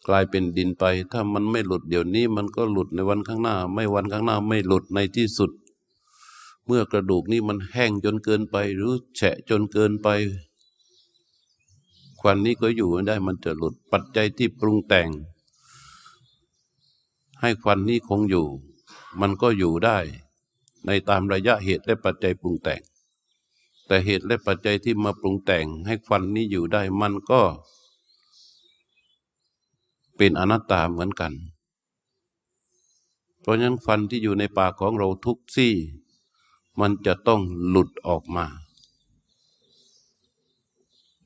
[0.07, 5.51] กลายเป็นดินไป ถ้ามันไม่หลุดเดี๋ยวนี้ มันก็หลุดในวันข้างหน้า ไม่วันข้างหน้าไม่หลุดในที่สุด
[6.65, 10.07] เมื่อกระดูกนี้มันแห้งจนเกินไป หรือแฉะจนเกินไป
[12.21, 15.09] ควันนี้ก็อยู่ไม่ได้มันจะหลุดปัจจัยที่ปรุงแต่ง
[17.41, 18.45] ให้ควันนี้คงอยู่
[19.21, 19.97] มันก็อยู่ได้
[20.85, 22.81] ในตามระยะเหตุและปัจจัยปรุงแต่ง
[23.87, 27.41] แต่เหตุและปัจจัยที่มาปรุงแต่งให้ควันนี้อยู่ได้มันก็
[30.17, 31.33] เป็นอนัตตาเหมือนกัน
[33.41, 35.73] เพราะฉะนั้นฟันที่อยู่ในปากของเราทุกซี่
[36.79, 38.45] มันจะต้องหลุดออกมา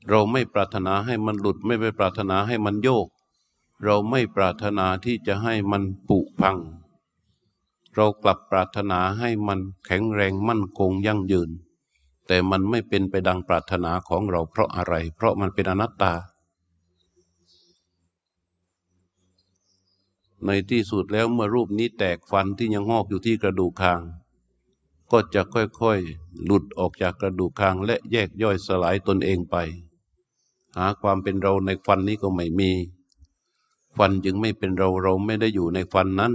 [0.08, 3.08] เราไม่ปรารถนาให้มันหลุดไม่ไปปรารถนาให้มันโยก
[3.84, 6.58] เราไม่ปรารถนาที่จะให้มันปุพัง
[7.94, 11.50] เรากลับปรารถนาให้มันแข็งแรงมั่นคงยั่งยืน
[12.28, 16.14] แต่มันไม่เป็นไปดังปรารถนาของเราเพราะอะไร เพราะมันเป็นอนัตตา
[20.46, 24.00] ในที่สุดแล้วเมื่อรูปนี้แตกฟันที่ยังงอกอยู่ที่กระดูกคาง
[25.10, 29.56] ก็จะค่อยๆ หลุดออกจากกระดูกคางและแยกย่อยสลายตนเองไป
[30.76, 32.70] หาความเป็นเราในฟันนี้ก็ไม่มี
[33.96, 36.32] ฟันจึงไม่เป็นเราเราไม่ได้อยู่ในฟันนั้น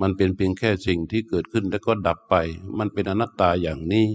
[0.00, 2.34] มันเป็นเพียงแค่สิ่งที่เกิดขึ้นแล้วก็ดับไป
[2.78, 4.06] มันเป็นอนัตตาอย่างนี้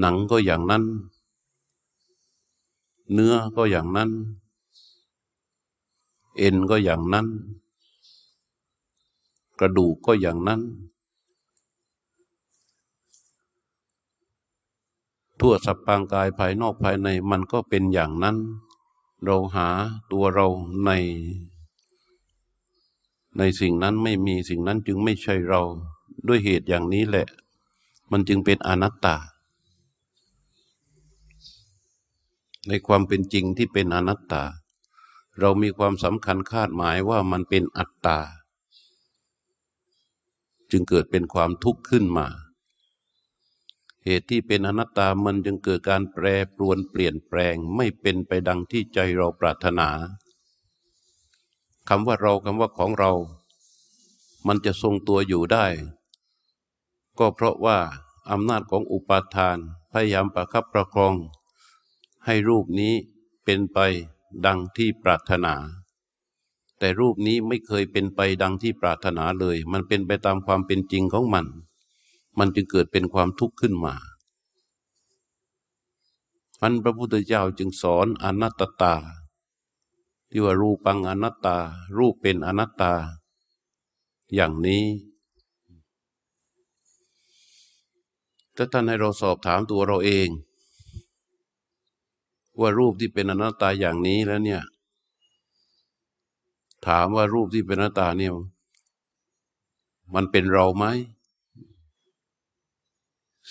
[0.00, 0.84] หนังก็อย่างนั้น
[3.12, 4.10] เนื้อก็อย่างนั้น
[6.38, 7.26] เอ็นก็อย่างนั้น
[9.60, 10.60] กระดูกก็อย่างนั้น
[15.40, 18.36] ทั่วสัพพางกายภายนอกภายในมันก็เป็นอย่างนั้น
[19.24, 19.68] เราหา
[20.12, 20.46] ตัวเรา
[20.84, 20.90] ใน
[23.38, 25.62] ในสิ่งนั้นไม่มีสิ่งนั้นจึงไม่ใช่เรา
[26.26, 27.26] ด้วยเหตุอย่างนี้แหละ
[28.10, 29.16] มันจึงเป็นอนัตตา
[32.68, 34.44] ในความเป็นจริงที่เป็นอนัตตา
[35.38, 38.18] เรามีความสำคัญคาดหมายว่ามันเป็นอัตตา
[40.70, 42.26] จึงเกิดเป็นความทุกข์ขึ้นมา
[44.04, 46.24] เหตุที่เป็นอนัตตามันจึงเกิดการแปร
[46.54, 49.88] ปรวนเปลี่ยนแปลงไม่เป็นไปดังที่ใจเราปรารถนา
[51.88, 53.12] คำว่าเราคำว่าของเรา
[54.46, 55.66] มันจะทรงตัวอยู่ได้
[57.18, 57.78] ก็เพราะว่า
[58.30, 59.58] อำนาจของอุปาทาน
[59.92, 61.14] พยายามประคับประคอง
[62.24, 62.94] ให้รูปนี้
[63.44, 63.78] เป็นไป
[64.46, 65.54] ดังที่ปรารถนา
[66.78, 71.46] แต่รูปนี้ไม่เคยเป็นไปดังที่ปรารถนาเลย มันเป็นไปตามความเป็นจริงของมัน
[72.38, 73.94] มันจึงเกิดเป็นความทุกข์ขึ้นมา
[76.60, 78.94] พันพระพุทธเจ้าจึงสอนอนัตตา
[80.30, 81.56] ที่ว่ารูปังอนัตตา
[81.98, 82.92] รูปเป็นอนัตตา
[84.34, 84.84] อย่างนี้
[88.56, 90.28] ถ้าท่านให้เราสอบถามตัวเราเอง
[92.60, 94.62] ว่ารูปที่เป็นอนัตตาอย่างนี้แล้วเนี่ย
[96.86, 98.32] ถามว่ารูปที่เป็นอนัตตาเนี่ย
[100.14, 100.84] มันเป็นเราไหม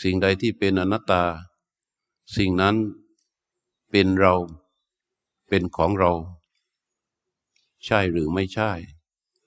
[0.02, 1.24] สิ่งใดที่เป็นอนัตตา
[2.36, 2.76] สิ่งนั้น
[3.92, 4.34] เป็นเรา
[5.48, 6.12] เป็นของเรา
[7.88, 8.72] ใช่หรือไม่ใช่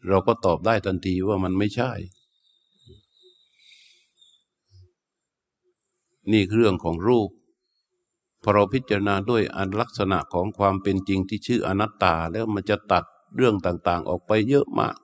[0.09, 1.93] เราก็ตอบได้ทันทีว่ามันไม่ใช่
[6.33, 7.31] นี่คือเรื่องของรูป
[8.43, 13.05] พอเราพิจารณาด้วยอันลักษณะของความเป็นจริงที่ชื่ออนัตตาแล้วมันจะตัด
[13.37, 14.97] เรื่องต่างๆ ออกไปเยอะมาก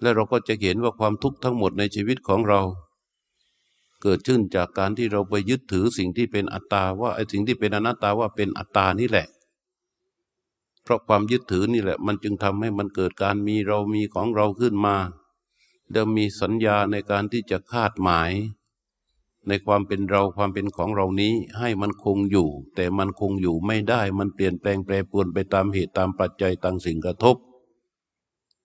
[0.00, 2.60] และเราก็จะเห็นว่าความทุกข์ทั้งหมดในชีวิตของเรา
[4.02, 9.26] เกิดขึ้นจากการที่เราไปยึดถือสิ่งที่เป็นอัตตาว่าไอ้สิ่งที่เป็นอนัตตาว่าเป็นอัตตานี่แหละ
[10.82, 14.96] เพราะความยึดถือนี่แหละ มันจึงทำให้มันเกิดการมีเรามีของเราขึ้นมา
[15.92, 18.30] เดิมมีสัญญาในการที่จะคาดหมาย
[19.48, 27.36] ในความเป็นเราความเป็นของเรานี้ให้มันคงอยู่ แต่มันคงอยู่ไม่ได้มันเปลี่ยนแปลงแปรปรวนไปตามเหตุตามปัจจัยตามสิ่งกระทบ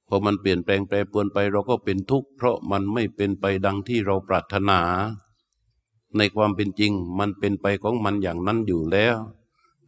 [0.07, 4.79] พอมันเปลี่ยนแปลงแปรปรวนไปเราก็เป็นทุกข์เพราะมันไม่เป็นไปดังที่เราปรารถนา
[6.17, 9.17] ในความเป็นจริงมันเป็นไปของมันอย่างนั้นอยู่แล้ว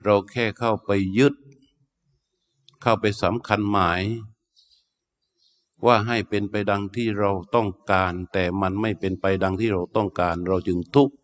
[0.03, 1.33] เราแค่เข้าไปยึด
[2.81, 4.01] เข้าไปสำคัญหมาย
[5.85, 11.15] ว่าให้เป็นไปดังที่เราต้องการ แต่มันไม่เป็นไปดังที่เราต้องการ เราจึงทุกข์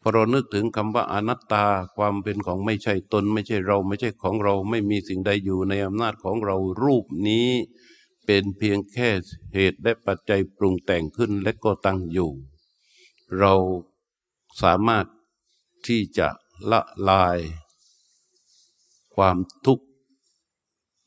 [0.00, 1.64] พอเรานึกถึงคำว่าอนัตตา
[1.96, 7.48] ความเป็นของไม่ใช่ตน ไม่ใช่เรา ไม่ใช่ของเราไม่มีสิ่งใดอยู่ในอำนาจของเรารูปนี้
[8.26, 9.08] เป็นเพียงแค่
[9.54, 12.30] เหตุและปัจจัยปรุงแต่งขึ้นและก็ตั้งอยู่
[13.38, 13.54] เรา
[14.62, 15.06] สามารถ
[15.86, 16.28] ที่จะ
[16.70, 17.38] ละลาย
[19.14, 19.84] ความทุกข์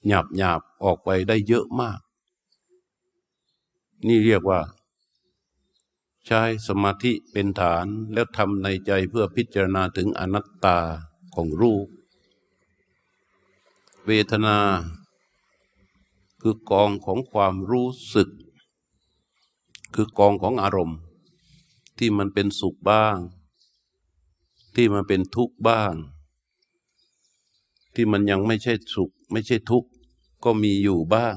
[0.07, 1.99] หยาบหยาบออกไปได้เยอะมาก
[4.07, 4.61] นี่เรียกว่า
[6.25, 10.79] ใช้สมาธิเป็นฐานแล้วทำในใจเพื่อพิจารณาถึงอนัตตา
[11.35, 11.87] ของรูป
[14.05, 14.57] เวทนา
[16.41, 18.29] คือกองของความรู้สึก
[19.95, 20.99] คือกองของอารมณ์
[21.97, 23.17] ที่มันเป็นสุขบ้าง
[24.75, 25.93] ที่มันเป็นทุกข์บ้าง
[27.95, 29.89] ที่มันยังไม่ใช่สุข ไม่ใช่ทุกข์
[30.43, 31.35] ก็มีอยู่บ้าง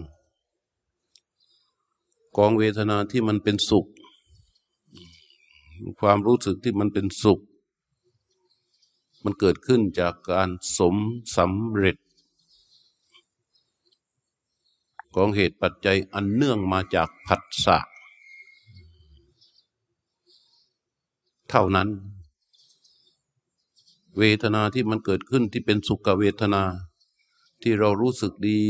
[2.37, 3.87] กองเวทนาที่มันเป็นสุข
[6.01, 7.41] ความรู้สึกที่มันเป็นสุข
[9.25, 10.97] มันเกิดขึ้นจากการสม
[11.37, 11.97] สำเร็จ
[15.15, 17.79] ของเหตุปัจจัยอันเนื่องมาจากผัสสะ
[21.51, 21.89] เท่านั้น
[24.17, 26.63] เวทนาที่มันเกิดขึ้นที่เป็นสุขเวทนา
[27.63, 28.61] ที่เรารู้สึกดี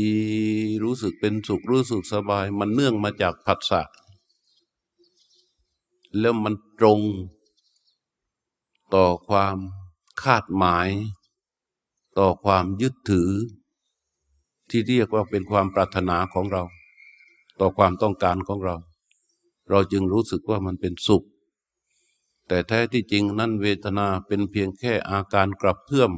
[0.83, 3.81] รู้สึกเป็นสุขรู้สึกสบาย มันเนื่องมาจากผัสสะ
[6.19, 6.99] แล้วมันตรง
[8.95, 9.57] ต่อความ
[10.21, 10.89] คาดหมาย
[12.19, 13.29] ต่อความยึดถือ
[14.69, 16.63] ที่เรียกว่าเป็นความปรารถนาของเรา
[17.59, 18.75] ต่อความต้องการของเรา
[19.69, 21.25] เราจึงรู้สึกว่ามันเป็นสุข
[22.51, 26.11] แต่แท้ที่จริงนั่นเวทนาเป็นเพียงแค่อาการกลับเพื่อม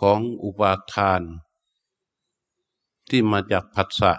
[0.00, 1.22] ของอุปาทาน
[3.10, 4.12] ที่มาจากผัสสะ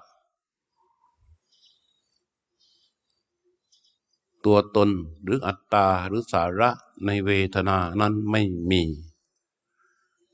[4.46, 4.90] ตัวตน
[5.24, 6.70] หรืออัตตาหรือสาระ
[7.06, 8.82] ในเวทนานั้นไม่มี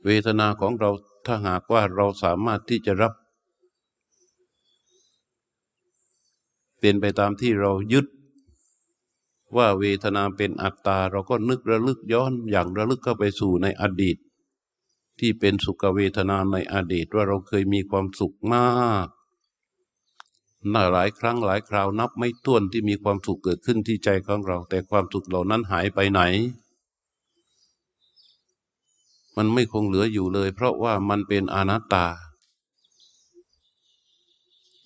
[0.05, 0.89] เวทนาของเรา
[1.25, 3.13] ถ้าหากว่าเราสามารถที่จะรับ
[6.79, 8.05] เป็นไปตามที่เรายึด
[9.57, 14.17] ว่าเวทนาเป็นอัตตา เราก็นึกระลึกย้อนอย่างระลึกเข้าไปสู่ในอดีต
[15.19, 19.07] ที่เป็นสุขเวทนาในอดีตว่าเราเคยมีความสุขมาก
[20.73, 26.21] น่าหลายครั้งหลายคราวนับไม่ถ้วนที่มีความสุขเกิดขึ้นที่ใจของเรา แต่ความสุขเหล่านั้นหายไปไหน
[29.35, 32.07] มันไม่คงเหลืออยู่เลย เพราะว่ามันเป็นอนัตตา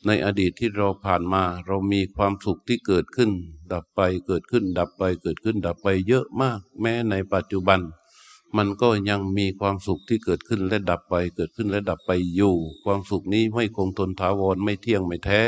[0.08, 3.32] ในอดีตที่เราผ่านมาเรามีความสุขที่เกิดขึ้น
[3.74, 7.80] ดับไปเกิดขึ้น ดับไปเกิดขึ้น ดับไปเยอะมาก แม้ในปัจจุบัน
[8.58, 15.42] มันก็ยังมีความสุขที่เกิดขึ้นและดับไปเกิดขึ้นและดับไปอยู่ ความสุขนี้ไม่คงทนถาวรไม่เที่ยงไม่แท้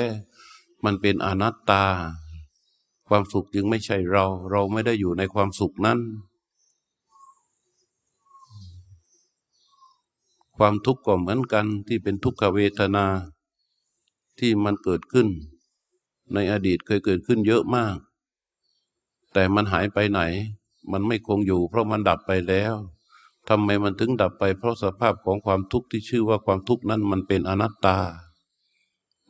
[0.84, 1.86] มันเป็นอนัตตา
[3.08, 6.00] ความสุขจึงไม่ใช่เรา เราไม่ได้อยู่ในความสุขนั้น
[10.58, 13.06] ความทุกข์ก็เหมือนกันที่เป็นทุกขเวทนา
[14.40, 15.28] ที่มันเกิดขึ้น
[16.34, 17.98] ในอดีตเคยเกิดขึ้นเยอะมาก
[19.34, 20.22] แต่มันหายไปไหน
[20.92, 22.76] มันไม่คงอยู่ เพราะมันดับไปแล้ว
[23.50, 27.98] ทำไมมันถึงดับไป เพราะสภาพของความทุกข์ที่ชื่อว่าความทุกข์นั้นมันเป็นอนัตตา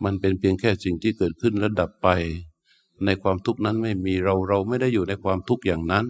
[0.03, 2.07] มันเป็นเพียงแค่สิ่งที่เกิดขึ้นและดับไป
[3.05, 6.05] ในความทุกข์นั้นไม่มีเราเราไม่ได้อยู่ในความทุกข์อย่างนั้น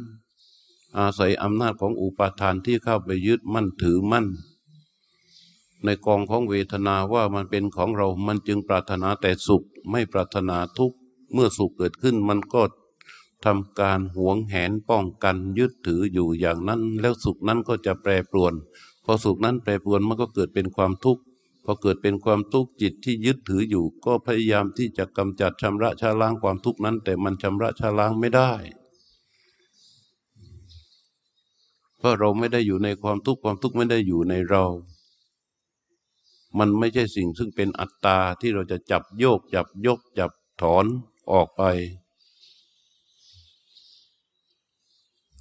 [0.98, 4.26] อาศัยอำนาจของอุปาทานที่เข้าไปยึดมั่นถือมั่น
[5.86, 10.98] ในกองของเวทนาว่ามันเป็นของเรา มันจึงปรารถนาแต่สุข ไม่ปรารถนาทุกข์
[11.34, 12.62] เมื่อสุขเกิดขึ้นมันก็
[13.46, 18.54] ทำการหวงแหนป้องกันยึดถืออยู่อย่างนั้น แล้วสุขนั้นก็จะแปรปรวน
[19.06, 21.22] พอสุขนั้นแปรปรวนมันก็เกิดเป็นความทุกข์
[21.66, 28.52] พอเกิดเป็นความทุกข์จิตที่ยึดถืออยู่ ก็พยายามที่จะกำจัดชำระชาล้างความทุกข์นั้น แต่มันชำระชาล้างไม่ได้
[31.98, 34.66] เพราะเราไม่ได้อยู่ในความทุกข์ความทุกข์ไม่ได้อยู่ในเรา
[36.58, 40.32] มันไม่ใช่สิ่งซึ่งเป็นอัตตาที่เราจะจับโยก จับยก จับ
[40.62, 40.86] ถอน
[41.32, 41.62] ออกไป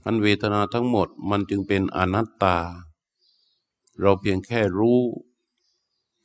[0.05, 2.57] อันเวทนาทั้งหมดมันจึงเป็นอนัตตา
[4.01, 5.01] เราเพียงแค่รู้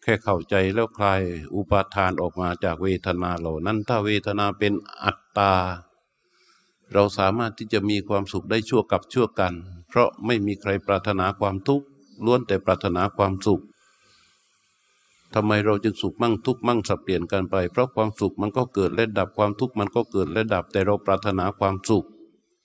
[0.02, 1.22] แค่เข้าใจแล้วคลาย
[1.56, 4.74] อุปาทานออกมาจากเวทนาเหล่านั้นถ้าเวทนาเป็น
[5.04, 5.54] อัตตา
[6.94, 9.54] เราสามารถที่จะมีความสุขได้ชั่วกับชั่วกัน
[9.88, 11.86] เพราะไม่มีใครปรารถนาความทุกข์
[12.26, 13.64] ล้วนแต่ปรารถนาความสุข
[15.34, 22.06] ทำไมเราจึงสุขมั่งทุกมั่งสับเปลี่ยนกันไป เพราะความสุขมันก็เกิดและดับความทุกข์มันก็เกิดและดับ แต่เราปรารถนาความสุข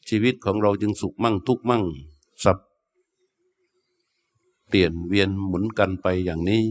[0.09, 1.85] ชีวิตของเราจึงสุขมั่งทุกมั่ง
[2.45, 2.59] สับ
[4.69, 6.65] เปลี่ยนเวียนหมุนกันไปอย่างนี้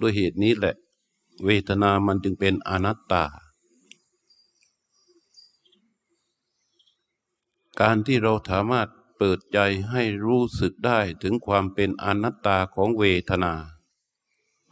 [0.00, 0.74] ด้วยเหตุนี้แหละ
[1.44, 3.24] เวทนามันจึงเป็นอนัตตา
[7.80, 9.58] การที่เราสามารถเปิดใจ
[9.90, 13.52] ให้รู้สึกได้ถึงความเป็นอนัตตาของเวทนา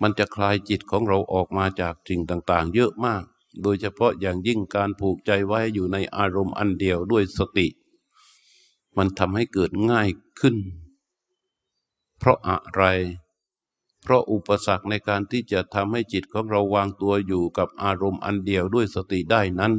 [0.02, 3.24] มันจะคลายจิตของเราออกมาจากสิ่งต่าง ๆ เยอะมาก
[3.62, 7.66] โดยเฉพาะอย่างยิ่งการผูกใจไว้อยู่ในอารมณ์อันเดียวด้วยสติ
[8.96, 10.08] มันทำให้เกิดง่าย
[10.40, 10.56] ขึ้น
[12.18, 12.82] เพราะอะไร
[14.02, 19.72] เพราะอุปสรรคในการที่จะทำให้จิตของเราวางตัวอยู่กับอารมณ์อันเดียวด้วยสติได้นั้น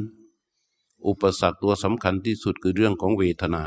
[1.06, 3.64] อุปสรรคตัวสำคัญที่สุดคือเรื่องของเวทนา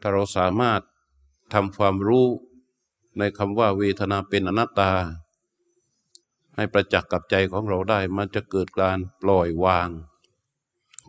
[0.00, 0.80] ถ้าเราสามารถ
[1.52, 2.26] ทำความรู้
[3.18, 4.92] ในคำว่าเวทนาเป็นอนัตตา
[6.54, 9.88] ให้ประจักษ์กับใจของเราได้ มันจะเกิดการปล่อยวาง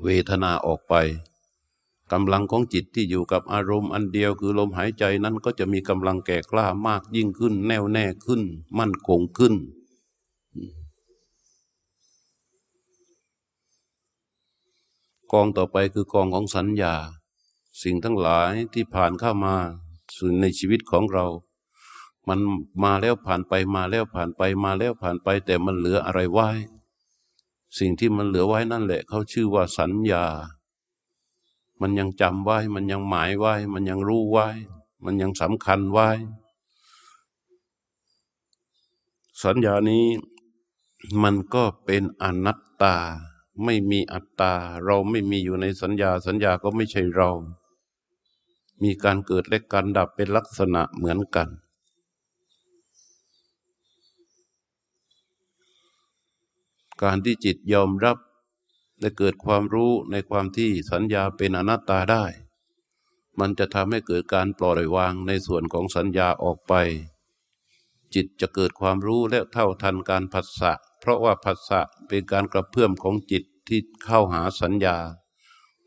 [0.04, 0.96] เวทนาออกไป
[2.12, 8.42] กำลังของจิตที่อยู่กับอารมณ์อันเดียวคือลมหายใจนั้นก็จะมีกำลังแก่กล้ามากยิ่งขึ้น แน่วแน่ขึ้น
[8.80, 9.54] มั่นคงขึ้น
[15.32, 16.96] กองต่อไปคือกองของสัญญา
[17.84, 19.56] สิ่งทั้งหลายที่ผ่านเข้ามา
[20.16, 21.26] สู่ในชีวิตของเรา
[22.28, 22.40] มัน
[22.84, 26.50] มาแล้วผ่านไปมาแล้วผ่านไปมาแล้วผ่านไป แต่มันเหลืออะไรไว้
[27.78, 30.26] สิ่งที่มันเหลือไว้นั่นแหละเขาชื่อว่าสัญญา
[31.82, 34.48] มันยังจำไว้ มันยังหมายไว้ มันยังรู้ไว้
[35.04, 36.10] มันยังสำคัญไว้
[39.44, 40.06] สัญญานี้
[41.24, 42.96] มันก็เป็นอนัตตา
[43.64, 44.54] ไม่มีอัตตา
[44.86, 47.32] เราไม่มีอยู่ในสัญญา สัญญาก็ไม่ใช่เรา
[48.84, 51.50] มีการเกิดและการดับเป็นลักษณะเหมือนกัน
[57.04, 58.18] การที่จิตยอมรับ
[59.00, 62.26] และเกิดความรู้ในความที่สัญญาเป็นอนัตตาได้
[63.40, 66.74] มันจะทำให้เกิดการปล่อยวางในส่วนของสัญญาออกไป
[68.14, 74.98] จิตจะเกิดความรู้และเท่าทันการผัสสะ เพราะว่าผัสสะเป็นการกระเพื่อมของจิตที่เข้าหาสัญญา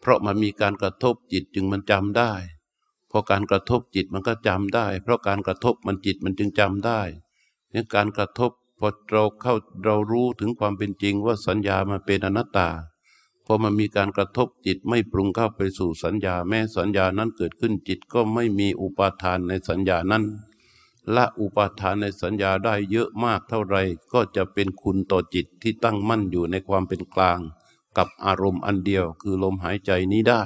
[0.01, 2.33] เพราะมันมีการกระทบจิตจึงมันจำได้
[3.11, 7.01] พอการกระทบจิตมันก็จำได้ เพราะการกระทบมันจิตมันจึงจำได้
[7.71, 9.55] เนี่ยการกระทบ พอเราเข้า
[9.85, 12.69] เรารู้ถึงความเป็นจริงว่าสัญญามันเป็นอนัตตา
[13.45, 20.25] พอมันมีการกระทบจิตไม่ปรุงเข้าไปสู่สัญญา แม้สัญญานั้นเกิดขึ้นจิตก็ไม่มีอุปาทานในสัญญานั้น
[21.15, 23.77] ละอุปาทานในสัญญาได้เยอะมากเท่าไร
[24.13, 27.41] ก็จะเป็นคุณต่อจิตที่ตั้งมั่นอยู่ในความเป็นกลาง
[27.97, 30.43] กับอารมณ์อันเดียวคือลมหายใจนี้ได้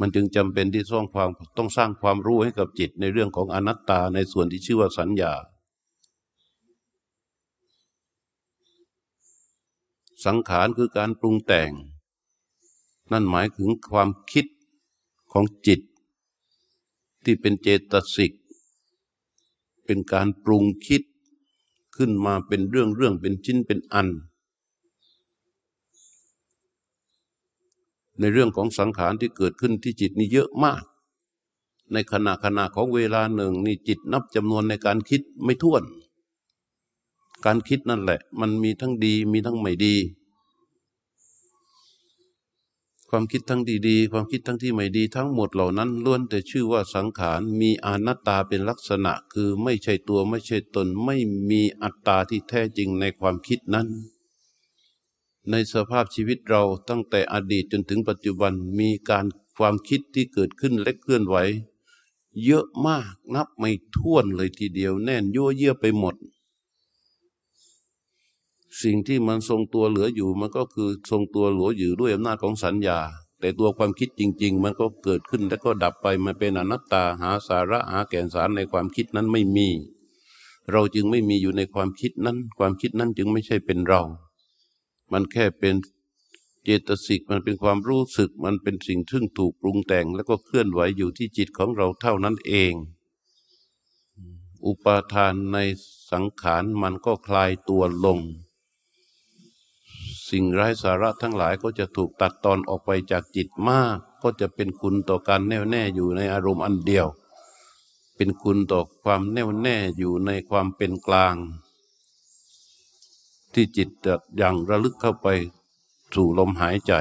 [0.00, 5.32] มันจึงจำเป็นที่ต้องความต้องสร้างความรู้ให้กับจิตในเรื่องของอนัตตาในส่วนที่ชื่อว่าสัญญา
[10.24, 11.70] สังขารคือการปรุงแต่ง
[13.12, 14.46] นั่นหมายถึงความคิด
[15.32, 15.80] ของจิต
[17.24, 18.32] ที่เป็นเจตสิก
[19.84, 21.02] เป็นการปรุงคิด
[21.96, 24.08] ขึ้นมาเป็นเรื่องเรื่องเป็นชิ้นเป็นอัน
[28.18, 30.82] ในเรื่องของสังขารที่เกิดขึ้นที่จิตนี่เยอะมาก
[31.92, 35.82] ในขณะขณะของเวลาหนึ่งนี่จิตนับจำนวนในการคิดไม่ท้วน
[37.44, 39.96] การคิดนั่นแหละ มันมีทั้งดีมีทั้งไม่ดี
[43.14, 51.16] ความคิดทั้งดีๆ ความคิดทั้งที่ไม่ดีทั้งหมดเหล่านั้นล้วนแต่ชื่อว่าสังขารมีอนัตตาเป็นลักษณะคือไม่ใช่ตัวไม่ใช่ตน ไม่
[51.50, 53.88] มีอัตตาที่แท้จริงในความคิดนั้น
[55.50, 59.26] ในสภาพชีวิตเราตั้งแต่อดีตจนถึงปัจจุบันมีการ
[59.58, 61.36] ความคิดที่เกิดขึ้นและเคลื่อนไหว
[62.44, 66.14] เยอะมากนับไม่ถ้วนเลยทีเดียวแน่นยั่วเยี่ยไปหมด
[68.82, 72.98] สิ่งที่มันทรงตัวเหลืออยู่ มันก็คือทรงตัวหลัวอยู่ด้วยอำนาจของสัญญา
[73.40, 79.68] แต่ตัวความคิดจริง ๆ มันก็เกิดขึ้นแล้วก็ดับไปมันเป็นอนัตตาหาสาระหาแก่นสารในความคิดนั้นไม่มี
[80.70, 84.02] เราจึงไม่มีอยู่ในความคิดนั้น ความคิดนั้นจึงไม่ใช่เป็นเรา
[85.12, 85.74] มันแค่เป็น
[86.64, 92.72] เจตสิกมันเป็นความรู้สึกมันเป็นสิ่งทึ่งถูกปรุงแต่ง แล้วก็เคลื่อนไหวอยู่ที่จิตของเราเท่านั้นเอง
[94.66, 95.58] อุปาทานใน
[96.10, 98.18] สังขารมันก็คลายตัวลง
[100.32, 107.06] สิ่งไร้สาระทั้งหลายก็จะถูกตัดตอนออกไปจากจิตมาก ก็จะเป็นคุณต่อการแน่วแน่อยู่ในอารมณ์อันเดียว
[108.16, 111.36] เป็นคุณต่อความแน่วแน่อยู่ในความเป็นกลาง
[113.52, 115.28] ที่จิตจะยังระลึกเข้าไป
[116.14, 116.92] สู่ลมหายใจ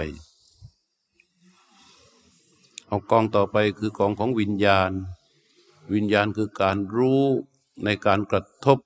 [2.87, 4.91] เอากองต่อไปคือกองของวิญญาณ
[5.93, 7.23] วิญญาณคือการรู้
[7.83, 8.77] ในการกระทบ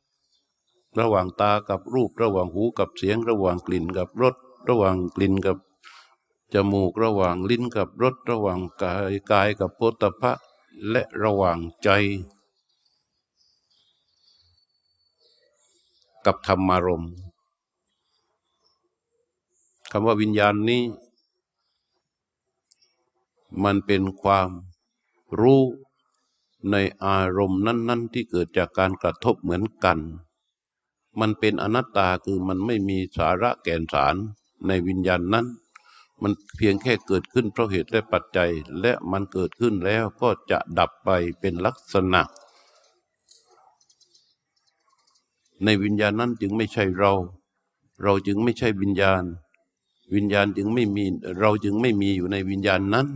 [1.00, 4.36] ระหว่างตากับรูป ระหว่างหูกับเสียง ระหว่างกลิ่นกับรส
[4.70, 5.58] ระหว่างกลิ่นกับ
[6.54, 10.32] จมูก ระหว่างลิ้นกับรส ระหว่างกายกายกับโพธพะ
[10.90, 11.90] และระหว่างใจ
[16.26, 17.14] กับธรรมารมณ์
[19.92, 20.84] คำว่าวิญญาณนี้
[23.64, 24.50] มันเป็นความ
[25.40, 25.64] รู้
[26.72, 26.76] ใน
[27.06, 30.00] อารมณ์นั้น ๆ ที่เกิดจากการกระทบเหมือนกัน
[31.20, 34.16] มันเป็นอนัตตาคือมันไม่มีสาระแก่นสาร
[34.68, 35.46] ในวิญญาณนั้น
[36.22, 38.52] มันเพียงแค่เกิดขึ้นเพราะเหตุและปัจจัย
[38.82, 41.10] และมันเกิดขึ้นแล้วก็จะดับไป
[41.40, 42.22] เป็นลักษณะ
[45.64, 47.14] ในวิญญาณนั้นจึงไม่ใช่เรา
[48.04, 49.24] เราจึงไม่ใช่วิญญาณ
[50.16, 51.06] วิญญาณจึงไม่มี
[51.40, 53.08] เราจึงไม่มีอยู่ในวิญญาณนั้น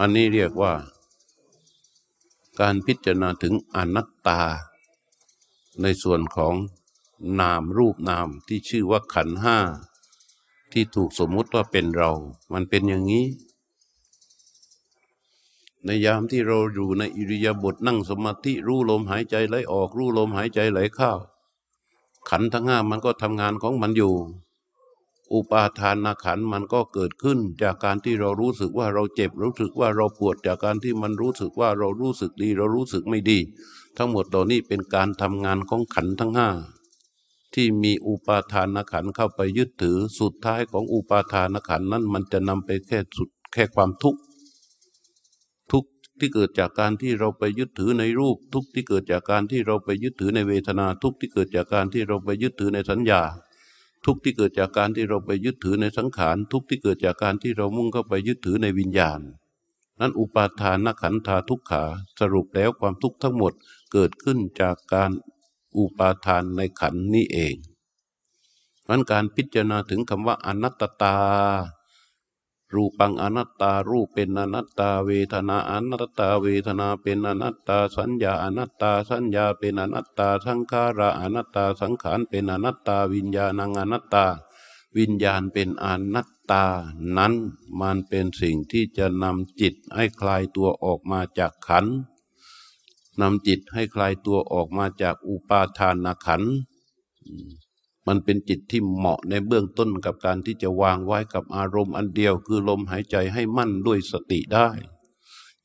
[0.00, 0.72] อันนี้เรียกว่า
[2.60, 4.40] การพิจารณาถึงอนัตตา
[5.82, 6.54] ในส่วนของ
[7.40, 9.58] นามรูปนามที่ชื่อว่าขันห้า
[10.72, 12.10] ที่ถูกสมมุติว่าเป็นเรา
[12.52, 13.26] มันเป็นอย่างนี้
[15.84, 21.12] ในยามที่เราอยู่ในอิริยาบถนั่งสมาธิรู้ลมหายใจไหลออกรู้ลมหายใจไหลเข้า
[22.28, 24.14] ขันทั้งห้ามันก็ทำงานของมันอยู่
[25.32, 33.38] อุปาทานนาขันมันก็เกิดขึ้น จากการที่เรารู้สึกว่าเราเจ็บ รู้สึกว่าเราปวดจากการที่มันรู้สึกว่าเรารู้สึกดี เรารู้สึกไม่ดี
[33.96, 36.48] ทั้งหมดเหล่านี้เป็นการทำงานของขันทั้งห้า
[37.54, 44.20] ที่มีอุปาทานขันเข้าไปยึดถือสุดท้ายของอุปาทานขันนั้นมันจะนำไปแค่สุดแค่ความทุกข์
[45.72, 45.84] ทุก
[46.18, 53.20] ที่เกิดจากการที่เราไปยึดถือในรูป ทุกที่เกิดจากการที่เราไปยึดถือในเวทนา ทุกที่เกิดจากการที่เราไปยึดถือในสัญญา
[54.06, 59.20] ทุกที่เกิดจากการที่เราไปยึดถือในสังขารทุกที่เกิดจากการที่เรามุ่งเข้าไปยึดถือในวิญญาณ
[60.00, 61.84] นั้นอุปาทานขันธาทุกขา
[62.20, 63.52] สรุปแล้วความทุกข์ทั้งหมด
[63.92, 65.10] เกิดขึ้นจากการ
[65.78, 67.54] อุปาทานในขันนี้เอง
[68.88, 71.16] นั้นการพิจารณาถึงคำว่าอนัตตา
[72.74, 84.26] รูปังอนัตตา รูปเป็นอนัตตา เวทนาอนัตตา เวทนาเป็นอนัตตา สัญญาอนัตตา สัญญาเป็นอนัตตา สังขารอนัตตา สังขารเป็นอนัตตา วิญญาณังอนัตตา
[84.96, 86.64] วิญญาณเป็นอนัตตา
[87.16, 87.34] นั้น
[87.80, 91.86] มันเป็นสิ่งที่จะนำจิตให้คลายตัวออกมาจากขัน
[93.20, 96.42] นำจิตให้คลายตัวออกมาจากอุปาทานขัน
[98.06, 104.68] มันเป็นจิตที่เหมาะในเบื้องต้นกับการที่จะวางไว้กับอารมณ์อันเดียว คือลมหายใจให้มั่นด้วยสติได้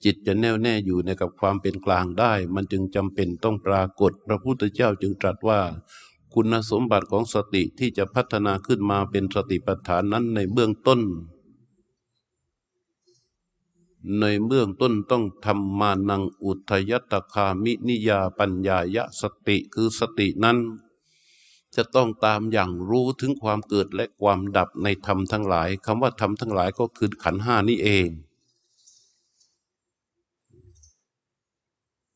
[0.03, 5.59] จิตจะแน่วแน่อยู่ในกับความเป็นกลางได้ มันจึงจำเป็นต้องปรากฏ พระพุทธเจ้าจึงตรัสว่า
[6.33, 11.01] คุณสมบัติของสติที่จะพัฒนาขึ้นมาเป็นสติปัฏฐานนั้นในเบื้องต้น
[14.19, 20.57] ในเบื้องต้นต้องทำมานังอุทยตคามินิยาปัญญายะสติคือสตินั้น
[21.76, 28.09] จะต้องตามอย่างรู้ถึงความเกิดและความดับในธรรมทั้งหลายคำว่าธรรมทั้งหลายก็คือขันห้านี้เอง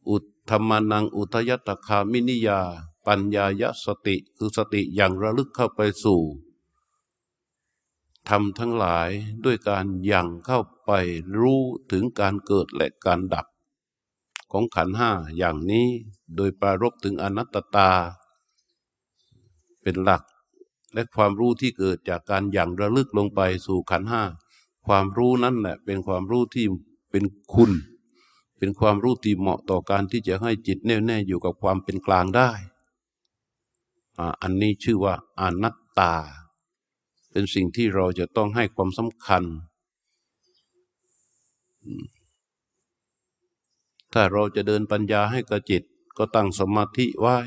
[0.10, 0.18] อุ
[0.50, 2.62] ธรรมานังอุทยตคามินิยา
[3.08, 6.22] ปัญญายสติคือสติอย่างระลึกเข้าไปสู่
[8.30, 9.10] ทำทั้งหลาย
[9.46, 10.92] ด้วยการยังเข้าไป
[11.40, 13.46] รู้ถึงการเกิดและการดับ
[14.52, 15.88] ของขันห้าอย่างนี้
[16.36, 17.92] โดยปรารบถึงอนัตตา
[19.86, 20.24] เป็นหลัก
[20.94, 24.24] และความรู้ที่เกิดจากการอย่างระลึกลงไปสู่ขันห้า
[24.88, 26.66] ความรู้นั้นแหละเป็นความรู้ที่
[27.12, 27.24] เป็น
[27.54, 27.72] คุณ
[28.58, 32.52] เป็นความรู้ที่เหมาะต่อการที่จะให้จิตแน่วแน่อยู่กับความเป็นกลางได้
[34.42, 36.16] อันนี้ชื่อว่าอนัตตา
[37.32, 39.44] เป็นสิ่งที่เราจะต้องให้ความสำคัญ
[44.14, 45.84] ถ้าเราจะเดินปัญญาให้กับจิต
[46.18, 47.38] ก็ตั้งสมาธิไว้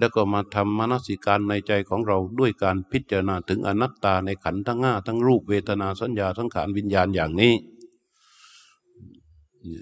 [0.00, 7.54] แล้วก็มาทำมนสิการในใจของเราด้วยการพิจารณาถึงอนัตตาในขันธ์ทั้งห้าทั้งรูปเวทนาสัญญาทั้งขานวิญญาณอย่างนี้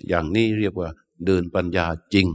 [0.08, 0.88] อย่างนี้เรียกว่า
[1.26, 2.26] เดินปัญญาจริง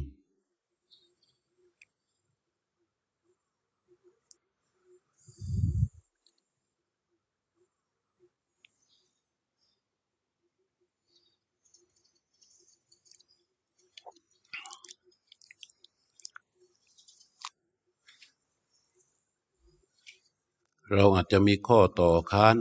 [20.93, 22.57] เราอาจจะมีข้อต่อค้าน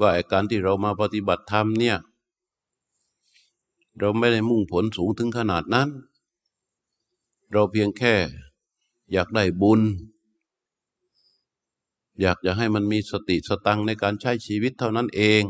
[0.00, 1.96] ว่าการที่เรามาปฏิบัติธรรมเนี่ย
[3.98, 5.88] เราไม่ได้มุ่งผลสูงถึงขนาดนั้น
[7.52, 8.14] เราเพียงแค่
[9.12, 9.80] อยากได้บุญ
[12.20, 15.42] อยากจะให้มันมีสติสตังในการใช้ชีวิตเท่านั้นเอง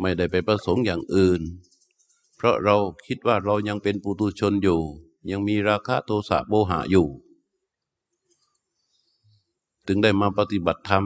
[0.00, 1.40] ไม่ได้ไปประสงค์อย่างอื่น
[2.36, 2.76] เพราะเรา
[3.06, 4.80] คิดว่าเรายังเป็นปุตุชนอยู่
[5.30, 7.08] ยังมีราคะโทสะโบหะอยู่
[9.88, 11.04] ถึงได้มาปฏิบัติธรรม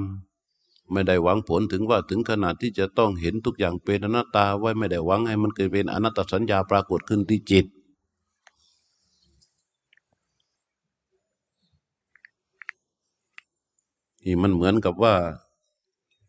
[0.92, 7.66] ไม่ได้หวังผลถึงว่าถึงขนาดที่จะต้องเห็นทุกอย่างเป็นอนัตตาไว้ไม่ได้หวังให้มันเกิดเป็นอนัตตสัญญาปรากฏขึ้นที่จิต
[14.24, 15.14] นี่มันเหมือนกับว่า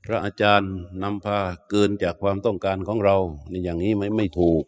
[0.05, 1.39] พระอาจารย์นำพา
[1.69, 3.17] เกินจากความต้องการของเรา
[3.49, 4.63] ในอย่างนี้ไม่ไม่ถูก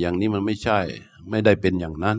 [0.00, 0.78] อย่างนี้มันไม่ใช่
[1.30, 2.18] ไม่ได้เป็นอย่างนั้น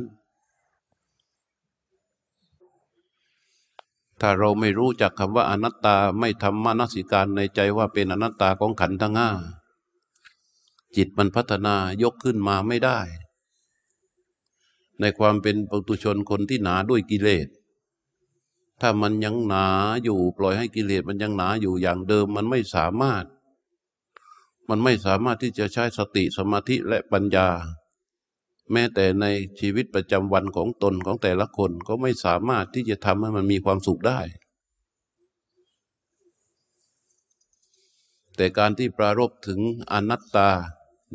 [4.21, 9.29] ถ้าเราไม่รู้จักคำว่าอนัตตาไม่ทำมานสิการในใจว่าเป็นอนัตตาของขันธ์ทั้งห้า
[10.95, 12.99] จิตมันพัฒนายกขึ้นมาไม่ได้
[14.99, 17.47] ในความเป็นปุตุชนคนที่หนาด้วยกิเลส
[18.81, 19.67] ถ้ามันยังหนา
[20.03, 23.25] อยู่ปล่อยให้กิเลสมันยังหนาอยู่อย่างเดิมมันไม่สามารถ
[24.69, 27.49] มันไม่สามารถที่จะใช้สติสมาธิและปัญญา
[28.71, 29.25] แม้แต่ใน
[29.59, 34.21] ชีวิตประจำวันของตนของแต่ละคนก็ไม่สามารถที่จะทำให้มันมีความสุขได้
[38.35, 39.59] แต่การที่ปรารบถึง
[39.91, 40.49] อนัตตา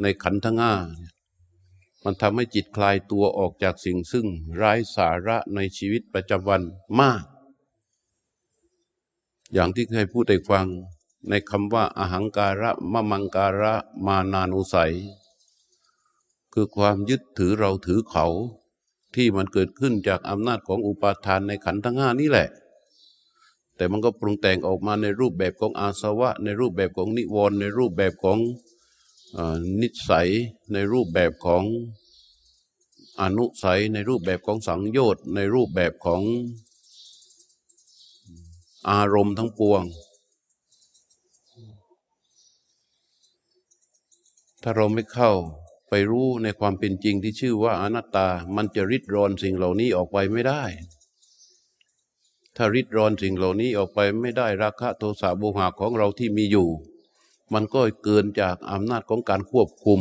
[0.02, 0.74] ในขันธ์ทั้งห้า
[2.04, 4.26] มันทำให้จิตคลายตัวออกจากสิ่งซึ่ง
[4.60, 6.62] ร้ายสาระในชีวิตประจำวัน
[7.00, 7.24] มาก
[9.52, 10.66] อย่างที่เคยพูดให้ฟัง
[11.28, 13.74] ในคำว่าอาหังการะมะมังการะ
[14.06, 14.94] มานานุสัย
[16.58, 18.26] คือความยึดถือเราถือเขา
[19.14, 22.48] ที่มันเกิดขึ้นจากอำนาจของอุปาทานในขันธ์ทั้งห้านี่แหละ
[23.76, 28.38] แต่มันก็ปรุงแต่งออกมาในรูปแบบของอาสวะ ในรูปแบบของนิวรณ์ในรูปแบบของ
[29.80, 30.28] นิสัย
[30.72, 31.64] ในรูปแบบของ
[33.22, 36.22] อนุสัย ในรูปแบบของสังโยชน์ ในรูปแบบของ
[38.90, 39.82] อารมณ์ทั้งปวง
[44.62, 45.32] ถ้าเราไม่เข้า
[45.88, 50.62] ไปรู้ในความเป็นจริงที่ชื่อว่าอนัตตา มันจะริดรอนสิ่งเหล่านี้ออกไปไม่ได้
[52.56, 56.68] ถ้าริดรอนสิ่งเหล่านี้ออกไปไม่ได้ราคะโทสะโมหะของเราที่มีอยู่
[57.52, 60.00] มันก็เกินจากอำนาจของการควบคุม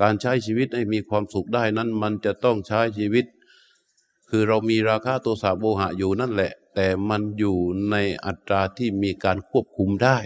[0.00, 3.26] การใช้ชีวิตให้มีความสุขได้นั้น มันจะต้องใช้ชีวิต
[4.28, 7.56] คือเรามีราคะโทสะโมหะอยู่นั่นแหละ แต่มันอยู่
[7.90, 10.18] ในอัตราที่มีการควบคุมได้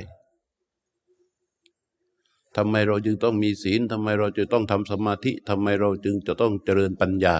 [2.57, 7.37] ทำไมเราจึงต้องมีศีลทำไมเราจะต้องทำสมาธิทำไมเราจึงจะต้องเจริญปัญญา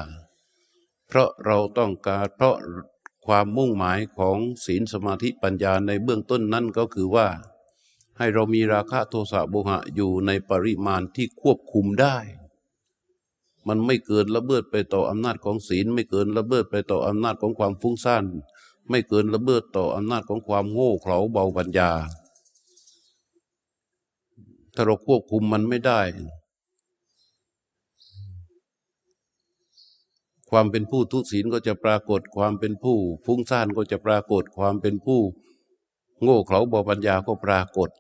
[1.09, 2.57] เพราะเราต้องการเพราะ
[3.27, 7.29] ความมุ่งหมายของศีลสมาธิปัญญาในเบื้องต้นนั้นก็คือว่า
[8.19, 12.17] ให้เรามีราคะโทสะโมหะอยู่ในปริมาณที่ควบคุมได้
[13.69, 18.25] มันไม่เกินระเบิดไปต่ออำนาจของศีล ไม่เกินระเบิดไปต่ออำนาจของความฟุ้งซ่าน
[18.91, 21.91] ไม่เกินระเบิดต่ออำนาจของความโง่เขลาเบาปัญญา
[24.75, 26.01] ถ้าเราควบคุมมันไม่ได้
[30.51, 35.21] ความเป็นผู้ทุศีลก็จะปรากฏความเป็นผู้ฟุ้งซ่านก็จะปรากฏความเป็นผู้
[36.23, 37.91] โง่เขลาบอปัญญาก็ปรากฏ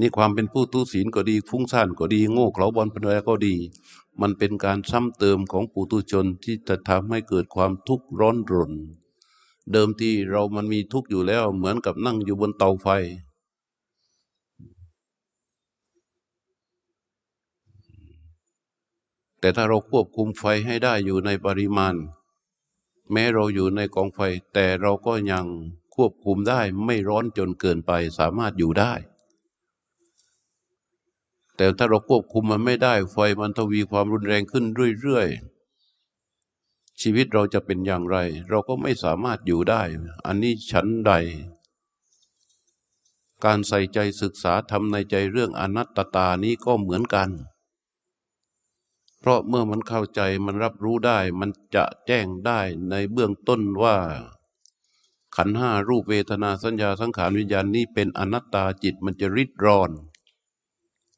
[0.00, 3.54] นี่ความเป็นผู้ทุศีลก็ดี ฟุ้งซ่านก็ดี โง่เขลาบอปัญญาก็ดี
[4.20, 8.72] มันเป็นการซ้ำเติมของปุตุชนที่จะทำให้เกิดความทุกข์ร้อนรน
[9.72, 12.88] เดิมที่เรามันมีทุกข์อยู่แล้วเหมือนกับนั่งอยู่บนเตาไฟ
[19.40, 21.94] แต่ถ้าเราควบคุมไฟให้ได้อยู่ในปริมาณ
[23.12, 24.20] แม้เราอยู่ในกองไฟ
[24.54, 25.46] แต่เราก็ยัง
[25.94, 28.92] ควบคุมได้ไม่ร้อนจนเกินไปสามารถอยู่ได้
[31.56, 34.64] แต่ถ้าเราควบคุมมันไม่ได้ไฟมันทวีความรุนแรงขึ้น
[35.00, 38.16] เรื่อยๆ ชีวิตเราจะเป็นอย่างไร
[38.48, 39.82] เราก็ไม่สามารถอยู่ได้
[40.26, 41.12] อันนี้ฉันใด
[43.44, 47.28] การใส่ใจศึกษาทำในใจเรื่องอนัตตานี้ก็เหมือนกัน
[49.20, 52.60] เพราะเมื่อมันเข้าใจมันรับรู้ได้ มันจะแจ้งได้
[52.90, 53.96] ในเบื้องต้นว่า
[55.36, 59.90] ขันห้ารูปเวทนาสัญญาสังขารวิญญาณนี้เป็นอนัตตาจิตมันจะริดรอน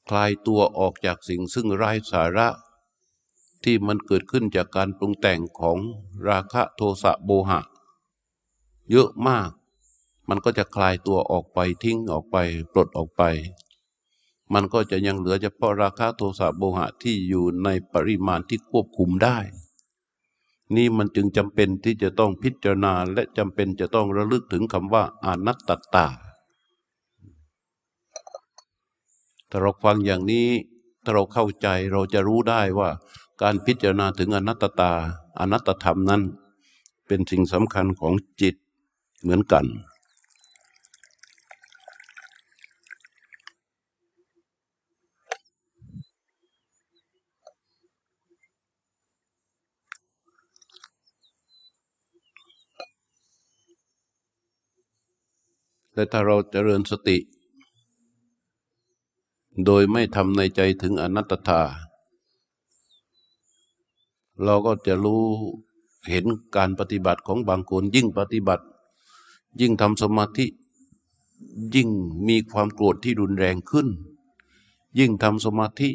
[0.09, 2.49] คลายตัวออกจากสิ่งซึ่งไร้สาระ
[3.65, 5.79] ที่มันเกิดขึ้นจากการปรุงแต่งของ
[6.29, 7.61] ราคะโทสะโบหะ
[8.91, 9.51] เยอะมาก
[10.29, 12.37] มันก็จะคลายตัวออกไปทิ้งออกไป
[12.73, 13.23] ปลดออกไป
[14.53, 19.39] มันก็จะยังเหลือเฉพาะราคาโทสะโบหะที่อยู่ในปริมาณที่ควบคุมได้
[20.77, 26.07] นี่มันจึงจำเป็นที่จะต้องพิจารณาและจำเป็นจะต้องระลึกถึงคำว่าอนัตตตา
[29.51, 30.49] ถ้าเราฟังอย่างนี้
[31.05, 32.89] ถ้าเราเข้าใจเราจะรู้ได้ว่า
[33.43, 34.93] การพิจารณาถึงอนัตตตา
[35.41, 36.23] อนัตตธรรมนั้น
[37.07, 38.55] เป็นสิ่งสำคัญของจิต
[39.21, 39.65] เหมือนกัน
[55.95, 57.19] และถ้าเราจเจริญสติ
[59.65, 61.63] โดยไม่ทำในใจถึงอนัตตา
[64.45, 65.23] เราก็จะรู้
[66.11, 66.25] เห็น
[66.57, 68.65] การปฏิบัติของบางคนยิ่งปฏิบัติ
[69.61, 70.47] ยิ่งทำสมาธิ
[71.75, 71.89] ยิ่ง
[72.29, 73.89] มีความโกรธที่รุนแรงขึ้น
[74.99, 75.91] ยิ่งทำสมาธิ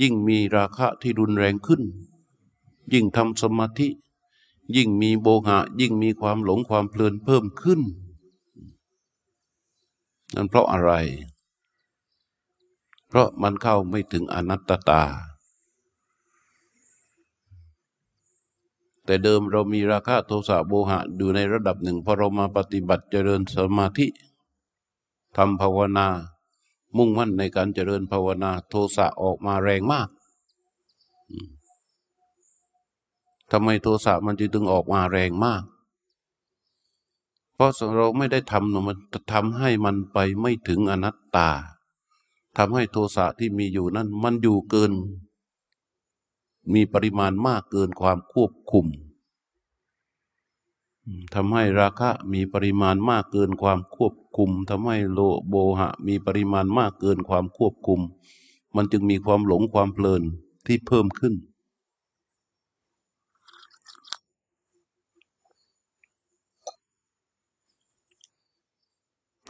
[0.00, 1.82] ยิ่งมีราคะที่รุนแรงขึ้น
[2.92, 3.88] ยิ่งทำสมาธิ
[4.76, 7.80] ยิ่งมีโบหะ ยิ่งมีความหลงความเพลินเพิ่มขึ้น
[10.34, 10.92] นั่นเพราะอะไร
[13.08, 15.02] เพราะมันเข้าไม่ถึงอนัตตา
[19.04, 24.06] แต่เดิมเรามีราคะโทสะโบหะอยู่ในระดับหนึ่งพอเรามาปฏิบัติเจริญสมาธิ
[25.36, 26.06] ทำภาวนา
[26.96, 30.08] มุ่งมั่นในการเจริญภาวนา โทสะออกมาแรงมาก
[33.50, 35.62] ทำไมโทสะมันจึงถึงออกมาแรงมาก
[37.60, 38.96] เพราะเราไม่ได้ทำมัน
[39.32, 41.50] ทำให้มันไปไม่ถึงอนัตตา
[42.56, 44.92] ทำให้โทสะที่มีอยู่นั้น มันอยู่เกิน
[46.72, 48.86] มีปริมาณมากเกินความควบคุม
[51.34, 58.00] ทำให้ราคะมีปริมาณมากเกินความควบคุมทำให้โลโบหะ มีปริมาณมากเกินความควบคุม
[58.76, 60.22] มันจึงมีความหลงความเพลิน
[60.66, 61.34] ที่เพิ่มขึ้น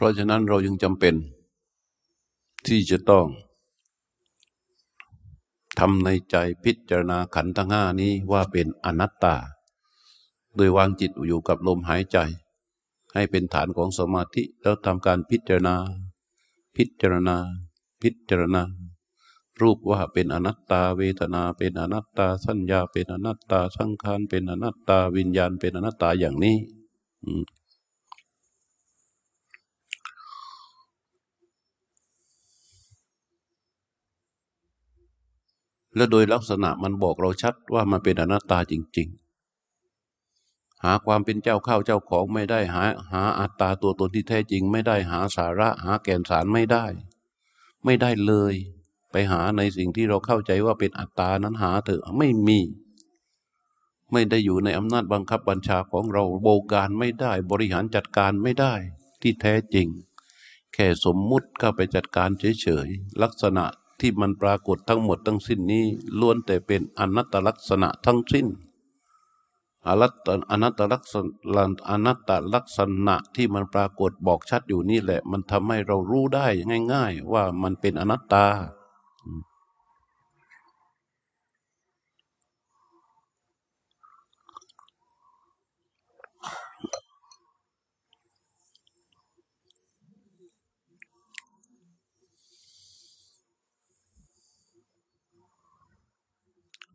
[0.01, 1.15] ราะฉะนั้นเรายังจำเป็น
[2.67, 3.25] ที่จะต้อง
[5.79, 9.35] ทำในใจพิจารณาขันธ์ทั้งห้านี้ว่าเป็นอนัตตา
[10.55, 12.17] โดยวางจิตอยู่กับลมหายใจ
[13.13, 15.75] ให้เป็นฐานของสมาธิแล้วทำการพิจารณา
[16.75, 17.37] พิจารณา
[18.01, 18.63] พิจารณา
[19.61, 26.57] รูปว่าเป็นอนัตตา เวทนาเป็นอนัตตา สัญญาเป็นอนัตตา สังขารเป็นอนัตตา วิญญาณเป็นอนัตตาอย่างนี้
[35.95, 46.85] และโดยลักษณะมันบอกเราชัดว่ามันเป็นอนัตตาจริง ๆ หาความเป็นเจ้าข้าวเจ้าของไม่ได้หา หาอัตตาตัวตนที่แท้จริง ไม่ได้หาสาระ หาแก่นสารไม่ได้
[47.85, 48.53] ไม่ได้เลย
[49.11, 52.59] ไปหาในสิ่งที่เราเข้าใจว่าเป็นอัตตานั้นหาเถอะไม่มี
[54.11, 58.73] ไม่ได้อยู่ในอำนาจบังคับบัญชาของเราโบการไม่ได้ บริหารจัดการไม่ได้
[59.21, 59.87] ที่แท้จริง
[60.73, 62.29] แค่สมมุติเข้าไปจัดการ
[62.61, 63.65] เฉยๆลักษณะ
[64.01, 65.85] ที่มันปรากฏทั้งหมดทั้งสิ้นนี้
[66.19, 68.47] ล้วนแต่เป็นอนัตตลักษณะทั้งสิ้น
[69.87, 76.47] อนัตตอนัตตลักษณะอนัตตลักษณะที่มันปรากฏบอกชัดอยู่นี่แหละ มันทำให้เรารู้ได้
[76.93, 78.45] ง่าย ๆ ว่ามันเป็นอนัตตา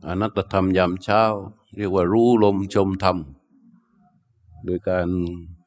[0.09, 1.23] อนัตตธรรมยามเช้า
[1.77, 3.17] เรียกว่ารู้ลมชมธรรม
[4.65, 5.09] โดยการ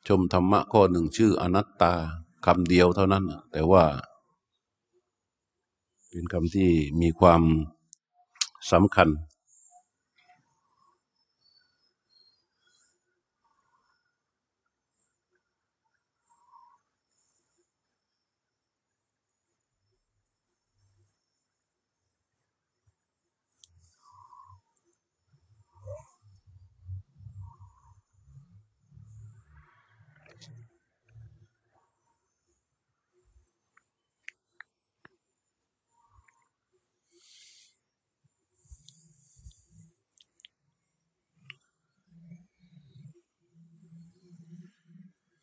[0.07, 1.93] ชมธรรมะข้อหนึ่งชื่ออนัตตา
[2.45, 3.83] คำเดียวเท่านั้น แต่ว่า
[6.09, 6.69] เป็นคำที่
[7.01, 7.41] มีความ
[8.71, 9.07] สำคัญ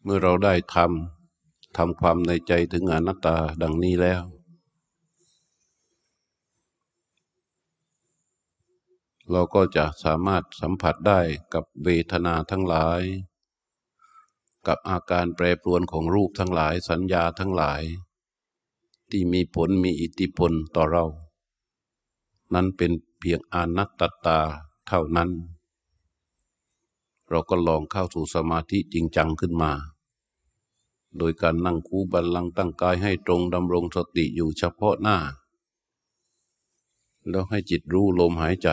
[0.09, 4.23] เมื่อเราได้ทำทำความในใจถึงอนัตตาดังนี้แล้ว
[9.31, 11.21] เราก็จะสามารถสัมผัสได้
[11.55, 13.03] กับเวทนาทั้งหลาย
[14.67, 17.83] กับอาการแปรปรวนของรูปทั้งหลายสัญญาทั้งหลาย
[19.11, 21.07] ที่มีผลมีอิทธิพลต่อเรา
[22.55, 24.41] นั้นเป็นเพียงอนัตตา
[24.89, 25.31] เท่านั้น
[27.29, 29.73] เราก็ลองเข้าสู่สมาธิจริงจังขึ้นมา
[31.19, 35.17] โดยการนั่งคูบัลลังตั้งกายให้ตรงดำรงสติอยู่เฉพาะหน้า
[37.29, 38.69] แล้วให้จิตรู้ลมหายใจ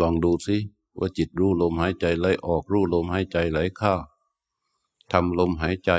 [0.00, 0.56] ลองดูสิ
[0.98, 3.94] ว่าจิตรู้ลมหายใจไหลออกรู้ลมหายใจไหลเข้า
[5.12, 5.90] ทำลมหายใจ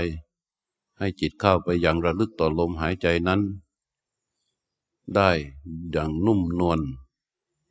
[0.97, 3.41] ให้จิตเข้าไปอย่างระลึกต่อลมหายใจนั้น
[5.15, 5.30] ได้
[5.91, 6.80] อย่างนุ่มนวล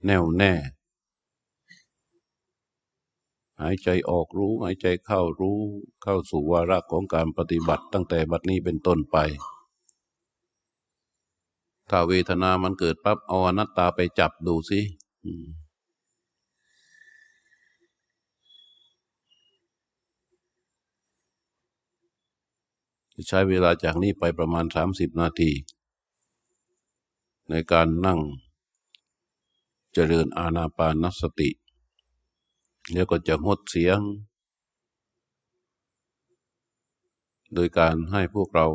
[0.05, 0.53] แน่วแน่
[3.63, 5.61] หายใจออกรู้ หายใจเข้ารู้
[6.03, 9.17] เข้าสู่วาระของการปฏิบัติตั้งแต่บัดนี้เป็นต้นไป
[11.91, 14.81] ถ้าเวทนามันเกิดปั๊บเอาอนัตตาไปจับดูสิ
[23.29, 25.51] ใช้เวลาจากนี้ไปประมาณสามสิบนาที
[27.51, 28.21] ในการนั่ง
[29.93, 31.51] เจริญอาณาปานสติ
[32.93, 33.99] แล้วก็จะงดเสียง
[37.55, 38.67] โดยการให้พวกเรา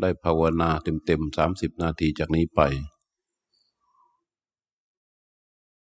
[0.00, 2.60] ได้ภาวนาเต็มๆสามสิบนาทีจากนี้ไป